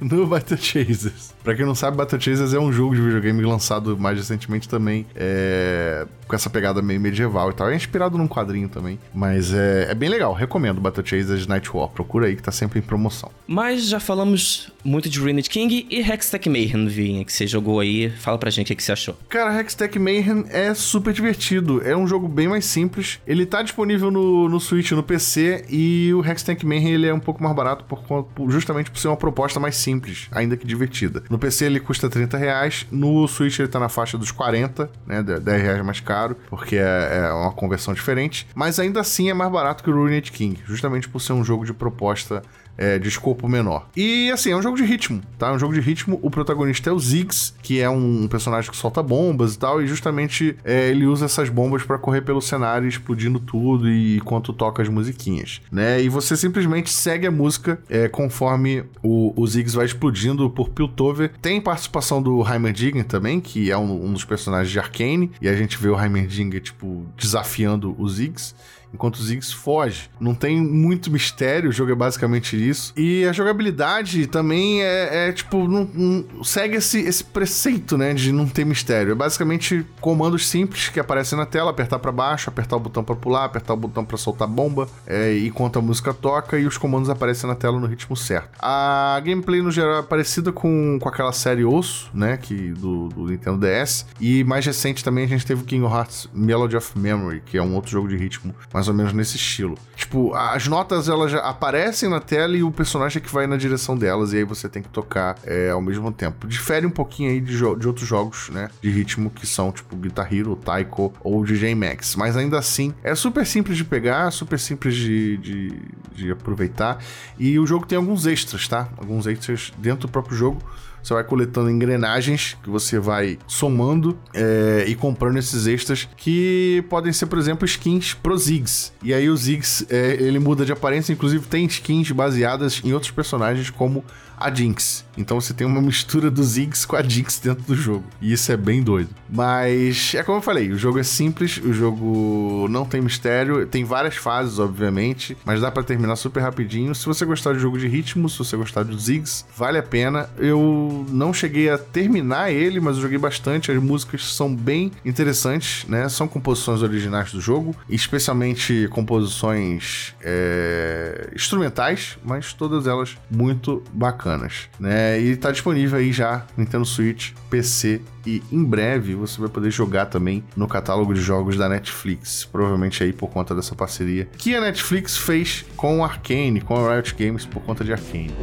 no 0.00 0.26
Battle 0.26 0.58
Chasers. 0.58 1.34
Pra 1.46 1.54
quem 1.54 1.64
não 1.64 1.76
sabe, 1.76 1.96
Battle 1.96 2.20
Chasers 2.20 2.52
é 2.52 2.58
um 2.58 2.72
jogo 2.72 2.96
de 2.96 3.00
videogame 3.00 3.40
lançado 3.42 3.96
mais 3.96 4.18
recentemente 4.18 4.68
também, 4.68 5.06
é, 5.14 6.04
com 6.26 6.34
essa 6.34 6.50
pegada 6.50 6.82
meio 6.82 7.00
medieval 7.00 7.50
e 7.50 7.54
tal. 7.54 7.70
É 7.70 7.76
inspirado 7.76 8.18
num 8.18 8.26
quadrinho 8.26 8.68
também, 8.68 8.98
mas 9.14 9.54
é, 9.54 9.86
é 9.88 9.94
bem 9.94 10.08
legal. 10.08 10.34
Recomendo 10.34 10.80
Battle 10.80 11.06
Chasers 11.06 11.46
Night 11.46 11.70
War. 11.72 11.88
Procura 11.88 12.26
aí 12.26 12.34
que 12.34 12.42
tá 12.42 12.50
sempre 12.50 12.80
em 12.80 12.82
promoção. 12.82 13.30
Mas 13.46 13.88
já 13.88 14.00
falamos 14.00 14.72
muito 14.82 15.08
de 15.08 15.20
Ruined 15.20 15.48
King 15.48 15.86
e 15.88 16.00
Hextech 16.00 16.48
Mayhem, 16.48 16.88
Vinha, 16.88 17.24
que 17.24 17.32
você 17.32 17.46
jogou 17.46 17.78
aí. 17.78 18.10
Fala 18.10 18.38
pra 18.38 18.50
gente 18.50 18.72
o 18.72 18.76
que 18.76 18.82
você 18.82 18.90
achou. 18.90 19.16
Cara, 19.28 19.56
Hextech 19.60 20.00
Mayhem 20.00 20.46
é 20.50 20.74
super 20.74 21.12
divertido. 21.12 21.80
É 21.84 21.96
um 21.96 22.08
jogo 22.08 22.26
bem 22.26 22.48
mais 22.48 22.64
simples. 22.64 23.20
Ele 23.24 23.46
tá 23.46 23.62
disponível 23.62 23.95
no, 24.02 24.48
no 24.48 24.60
Switch 24.60 24.92
no 24.92 25.02
PC 25.02 25.64
e 25.68 26.12
o 26.14 26.24
Hextech 26.24 26.64
Mayhem 26.64 26.92
ele 26.92 27.06
é 27.06 27.14
um 27.14 27.20
pouco 27.20 27.42
mais 27.42 27.54
barato 27.54 27.84
por, 27.84 28.50
justamente 28.50 28.90
por 28.90 28.98
ser 28.98 29.08
uma 29.08 29.16
proposta 29.16 29.58
mais 29.58 29.76
simples, 29.76 30.28
ainda 30.30 30.56
que 30.56 30.66
divertida. 30.66 31.22
No 31.28 31.38
PC 31.38 31.66
ele 31.66 31.80
custa 31.80 32.08
30 32.08 32.36
reais, 32.36 32.86
no 32.90 33.26
Switch 33.26 33.58
ele 33.58 33.68
tá 33.68 33.78
na 33.78 33.88
faixa 33.88 34.16
dos 34.18 34.30
40, 34.30 34.90
né? 35.06 35.22
10 35.22 35.62
reais 35.62 35.84
mais 35.84 36.00
caro, 36.00 36.36
porque 36.48 36.76
é, 36.76 37.26
é 37.28 37.32
uma 37.32 37.52
conversão 37.52 37.94
diferente. 37.94 38.46
Mas 38.54 38.78
ainda 38.78 39.00
assim 39.00 39.30
é 39.30 39.34
mais 39.34 39.50
barato 39.50 39.82
que 39.82 39.90
o 39.90 39.94
Ruined 39.94 40.30
King, 40.32 40.60
justamente 40.66 41.08
por 41.08 41.20
ser 41.20 41.32
um 41.32 41.44
jogo 41.44 41.64
de 41.64 41.72
proposta 41.72 42.42
é, 42.76 42.98
de 42.98 43.08
escopo 43.08 43.48
menor. 43.48 43.88
E 43.96 44.30
assim, 44.30 44.50
é 44.50 44.56
um 44.56 44.62
jogo 44.62 44.76
de 44.76 44.84
ritmo, 44.84 45.20
tá? 45.38 45.48
É 45.48 45.52
um 45.52 45.58
jogo 45.58 45.74
de 45.74 45.80
ritmo. 45.80 46.18
O 46.22 46.30
protagonista 46.30 46.90
é 46.90 46.92
o 46.92 46.98
Ziggs, 46.98 47.54
que 47.62 47.80
é 47.80 47.88
um 47.88 48.26
personagem 48.28 48.70
que 48.70 48.76
solta 48.76 49.02
bombas 49.02 49.54
e 49.54 49.58
tal, 49.58 49.82
e 49.82 49.86
justamente 49.86 50.56
é, 50.64 50.88
ele 50.90 51.06
usa 51.06 51.26
essas 51.26 51.48
bombas 51.48 51.82
para 51.82 51.98
correr 51.98 52.22
pelo 52.22 52.40
cenário, 52.40 52.88
explodindo 52.88 53.38
tudo 53.38 53.88
e 53.88 54.16
enquanto 54.16 54.52
toca 54.52 54.82
as 54.82 54.88
musiquinhas, 54.88 55.60
né? 55.70 56.02
E 56.02 56.08
você 56.08 56.36
simplesmente 56.36 56.90
segue 56.90 57.26
a 57.26 57.30
música 57.30 57.80
é, 57.88 58.08
conforme 58.08 58.84
o, 59.02 59.32
o 59.36 59.46
Ziggs 59.46 59.76
vai 59.76 59.86
explodindo 59.86 60.48
por 60.50 60.70
Piltover. 60.70 61.32
Tem 61.40 61.60
participação 61.60 62.22
do 62.22 62.46
Heimerdinger 62.46 63.04
também, 63.04 63.40
que 63.40 63.70
é 63.70 63.78
um, 63.78 64.06
um 64.06 64.12
dos 64.12 64.24
personagens 64.24 64.70
de 64.70 64.78
Arcane, 64.78 65.30
e 65.40 65.48
a 65.48 65.56
gente 65.56 65.78
vê 65.78 65.88
o 65.88 66.00
Heimerdinger, 66.00 66.60
tipo, 66.60 67.06
desafiando 67.16 67.94
o 67.98 68.08
Ziggs 68.08 68.54
enquanto 68.92 69.16
o 69.16 69.22
Ziggs 69.22 69.54
foge. 69.54 70.10
Não 70.18 70.34
tem 70.34 70.60
muito 70.60 71.10
mistério, 71.10 71.70
o 71.70 71.72
jogo 71.72 71.92
é 71.92 71.94
basicamente 71.94 72.56
isso. 72.56 72.92
E 72.96 73.24
a 73.24 73.32
jogabilidade 73.32 74.26
também 74.26 74.82
é, 74.82 75.28
é 75.28 75.32
tipo, 75.32 75.68
não, 75.68 75.88
não, 75.92 76.44
segue 76.44 76.76
esse, 76.76 77.00
esse 77.00 77.22
preceito, 77.22 77.96
né, 77.96 78.14
de 78.14 78.32
não 78.32 78.46
ter 78.46 78.64
mistério. 78.64 79.12
É 79.12 79.14
basicamente 79.14 79.84
comandos 80.00 80.48
simples 80.48 80.88
que 80.88 80.98
aparecem 80.98 81.38
na 81.38 81.46
tela, 81.46 81.70
apertar 81.70 81.98
para 81.98 82.12
baixo, 82.12 82.48
apertar 82.48 82.76
o 82.76 82.80
botão 82.80 83.04
para 83.04 83.14
pular, 83.14 83.44
apertar 83.44 83.74
o 83.74 83.76
botão 83.76 84.04
para 84.04 84.16
soltar 84.16 84.48
bomba, 84.48 84.88
é, 85.06 85.38
enquanto 85.38 85.78
a 85.78 85.82
música 85.82 86.14
toca 86.14 86.58
e 86.58 86.66
os 86.66 86.78
comandos 86.78 87.10
aparecem 87.10 87.48
na 87.48 87.54
tela 87.54 87.78
no 87.78 87.86
ritmo 87.86 88.16
certo. 88.16 88.50
A 88.58 89.20
gameplay 89.24 89.60
no 89.60 89.70
geral 89.70 90.00
é 90.00 90.02
parecida 90.02 90.52
com, 90.52 90.98
com 91.00 91.08
aquela 91.08 91.32
série 91.32 91.64
Osso, 91.64 92.10
né, 92.14 92.36
que 92.36 92.72
do, 92.72 93.08
do 93.08 93.26
Nintendo 93.26 93.58
DS. 93.58 94.06
E 94.20 94.44
mais 94.44 94.64
recente 94.64 95.04
também 95.04 95.24
a 95.24 95.28
gente 95.28 95.44
teve 95.44 95.62
o 95.62 95.64
King 95.64 95.84
of 95.84 95.94
Hearts 95.94 96.28
Melody 96.32 96.76
of 96.76 96.98
Memory, 96.98 97.42
que 97.44 97.58
é 97.58 97.62
um 97.62 97.74
outro 97.74 97.90
jogo 97.90 98.08
de 98.08 98.16
ritmo 98.16 98.54
mais 98.76 98.88
ou 98.88 98.92
menos 98.92 99.14
nesse 99.14 99.36
estilo. 99.36 99.74
Tipo, 99.96 100.34
as 100.34 100.68
notas 100.68 101.08
elas 101.08 101.30
já 101.30 101.38
aparecem 101.38 102.10
na 102.10 102.20
tela 102.20 102.54
e 102.54 102.62
o 102.62 102.70
personagem 102.70 103.22
é 103.22 103.24
que 103.24 103.32
vai 103.32 103.46
na 103.46 103.56
direção 103.56 103.96
delas 103.96 104.34
e 104.34 104.36
aí 104.36 104.44
você 104.44 104.68
tem 104.68 104.82
que 104.82 104.88
tocar 104.90 105.34
é, 105.44 105.70
ao 105.70 105.80
mesmo 105.80 106.12
tempo. 106.12 106.46
Difere 106.46 106.84
um 106.84 106.90
pouquinho 106.90 107.30
aí 107.30 107.40
de, 107.40 107.56
de 107.56 107.88
outros 107.88 108.06
jogos, 108.06 108.50
né, 108.50 108.68
de 108.82 108.90
ritmo 108.90 109.30
que 109.30 109.46
são 109.46 109.72
tipo 109.72 109.96
Guitar 109.96 110.30
Hero, 110.30 110.54
Taiko 110.56 111.10
ou 111.24 111.42
DJ 111.42 111.74
Max, 111.74 112.16
mas 112.16 112.36
ainda 112.36 112.58
assim 112.58 112.92
é 113.02 113.14
super 113.14 113.46
simples 113.46 113.78
de 113.78 113.84
pegar, 113.84 114.30
super 114.30 114.58
simples 114.58 114.94
de, 114.94 115.38
de, 115.38 115.82
de 116.14 116.30
aproveitar 116.30 116.98
e 117.38 117.58
o 117.58 117.66
jogo 117.66 117.86
tem 117.86 117.96
alguns 117.96 118.26
extras, 118.26 118.68
tá? 118.68 118.90
Alguns 118.98 119.26
extras 119.26 119.72
dentro 119.78 120.06
do 120.06 120.10
próprio 120.10 120.36
jogo 120.36 120.60
você 121.06 121.14
vai 121.14 121.22
coletando 121.22 121.70
engrenagens 121.70 122.56
que 122.62 122.68
você 122.68 122.98
vai 122.98 123.38
somando 123.46 124.18
é, 124.34 124.84
e 124.88 124.96
comprando 124.96 125.36
esses 125.38 125.66
extras 125.68 126.08
que 126.16 126.84
podem 126.90 127.12
ser, 127.12 127.26
por 127.26 127.38
exemplo, 127.38 127.64
skins 127.64 128.12
pro 128.12 128.36
Ziggs. 128.36 128.92
E 129.02 129.14
aí 129.14 129.30
o 129.30 129.36
Ziggs, 129.36 129.86
é, 129.88 130.14
ele 130.14 130.40
muda 130.40 130.64
de 130.64 130.72
aparência, 130.72 131.12
inclusive 131.12 131.46
tem 131.46 131.64
skins 131.66 132.10
baseadas 132.10 132.82
em 132.84 132.92
outros 132.92 133.12
personagens 133.12 133.70
como 133.70 134.04
a 134.36 134.52
Jinx. 134.52 135.04
Então 135.16 135.40
você 135.40 135.54
tem 135.54 135.66
uma 135.66 135.80
mistura 135.80 136.30
dos 136.30 136.48
Ziggs 136.48 136.86
com 136.86 136.94
a 136.94 137.02
Jinx 137.02 137.38
dentro 137.38 137.64
do 137.64 137.74
jogo. 137.74 138.04
E 138.20 138.32
isso 138.32 138.52
é 138.52 138.56
bem 138.56 138.82
doido. 138.82 139.08
Mas 139.28 140.14
é 140.14 140.22
como 140.22 140.38
eu 140.38 140.42
falei, 140.42 140.70
o 140.70 140.78
jogo 140.78 140.98
é 140.98 141.02
simples, 141.02 141.58
o 141.58 141.72
jogo 141.72 142.66
não 142.68 142.84
tem 142.84 143.00
mistério, 143.00 143.66
tem 143.66 143.84
várias 143.84 144.16
fases, 144.16 144.58
obviamente, 144.58 145.36
mas 145.44 145.60
dá 145.60 145.70
para 145.70 145.82
terminar 145.82 146.16
super 146.16 146.40
rapidinho. 146.40 146.94
Se 146.94 147.06
você 147.06 147.24
gostar 147.24 147.54
de 147.54 147.58
jogo 147.58 147.78
de 147.78 147.88
ritmo, 147.88 148.28
se 148.28 148.38
você 148.38 148.56
gostar 148.56 148.84
dos 148.84 149.04
Ziggs, 149.04 149.44
vale 149.56 149.78
a 149.78 149.82
pena. 149.82 150.28
Eu 150.36 151.06
não 151.08 151.32
cheguei 151.32 151.70
a 151.70 151.78
terminar 151.78 152.52
ele, 152.52 152.78
mas 152.78 152.96
eu 152.96 153.02
joguei 153.02 153.18
bastante. 153.18 153.72
As 153.72 153.82
músicas 153.82 154.34
são 154.34 154.54
bem 154.54 154.92
interessantes, 155.04 155.86
né? 155.88 156.08
São 156.08 156.28
composições 156.28 156.82
originais 156.82 157.32
do 157.32 157.40
jogo, 157.40 157.74
especialmente 157.88 158.86
composições 158.90 160.14
é, 160.20 161.30
instrumentais, 161.34 162.18
mas 162.22 162.52
todas 162.52 162.86
elas 162.86 163.16
muito 163.30 163.82
bacanas 163.92 164.25
bacanas, 164.26 164.68
né? 164.78 165.20
E 165.20 165.36
tá 165.36 165.52
disponível 165.52 165.98
aí 165.98 166.12
já 166.12 166.44
Nintendo 166.56 166.84
Switch, 166.84 167.32
PC 167.48 168.00
e 168.26 168.42
em 168.50 168.64
breve 168.64 169.14
você 169.14 169.40
vai 169.40 169.48
poder 169.48 169.70
jogar 169.70 170.06
também 170.06 170.42
no 170.56 170.66
catálogo 170.66 171.14
de 171.14 171.20
jogos 171.20 171.56
da 171.56 171.68
Netflix, 171.68 172.44
provavelmente 172.44 173.02
aí 173.02 173.12
por 173.12 173.28
conta 173.28 173.54
dessa 173.54 173.74
parceria 173.74 174.28
que 174.36 174.54
a 174.54 174.60
Netflix 174.60 175.16
fez 175.16 175.64
com 175.76 176.04
Arcane, 176.04 176.60
com 176.60 176.76
a 176.76 176.94
Riot 176.94 177.14
Games 177.14 177.46
por 177.46 177.62
conta 177.62 177.84
de 177.84 177.92
Arcane. 177.92 178.34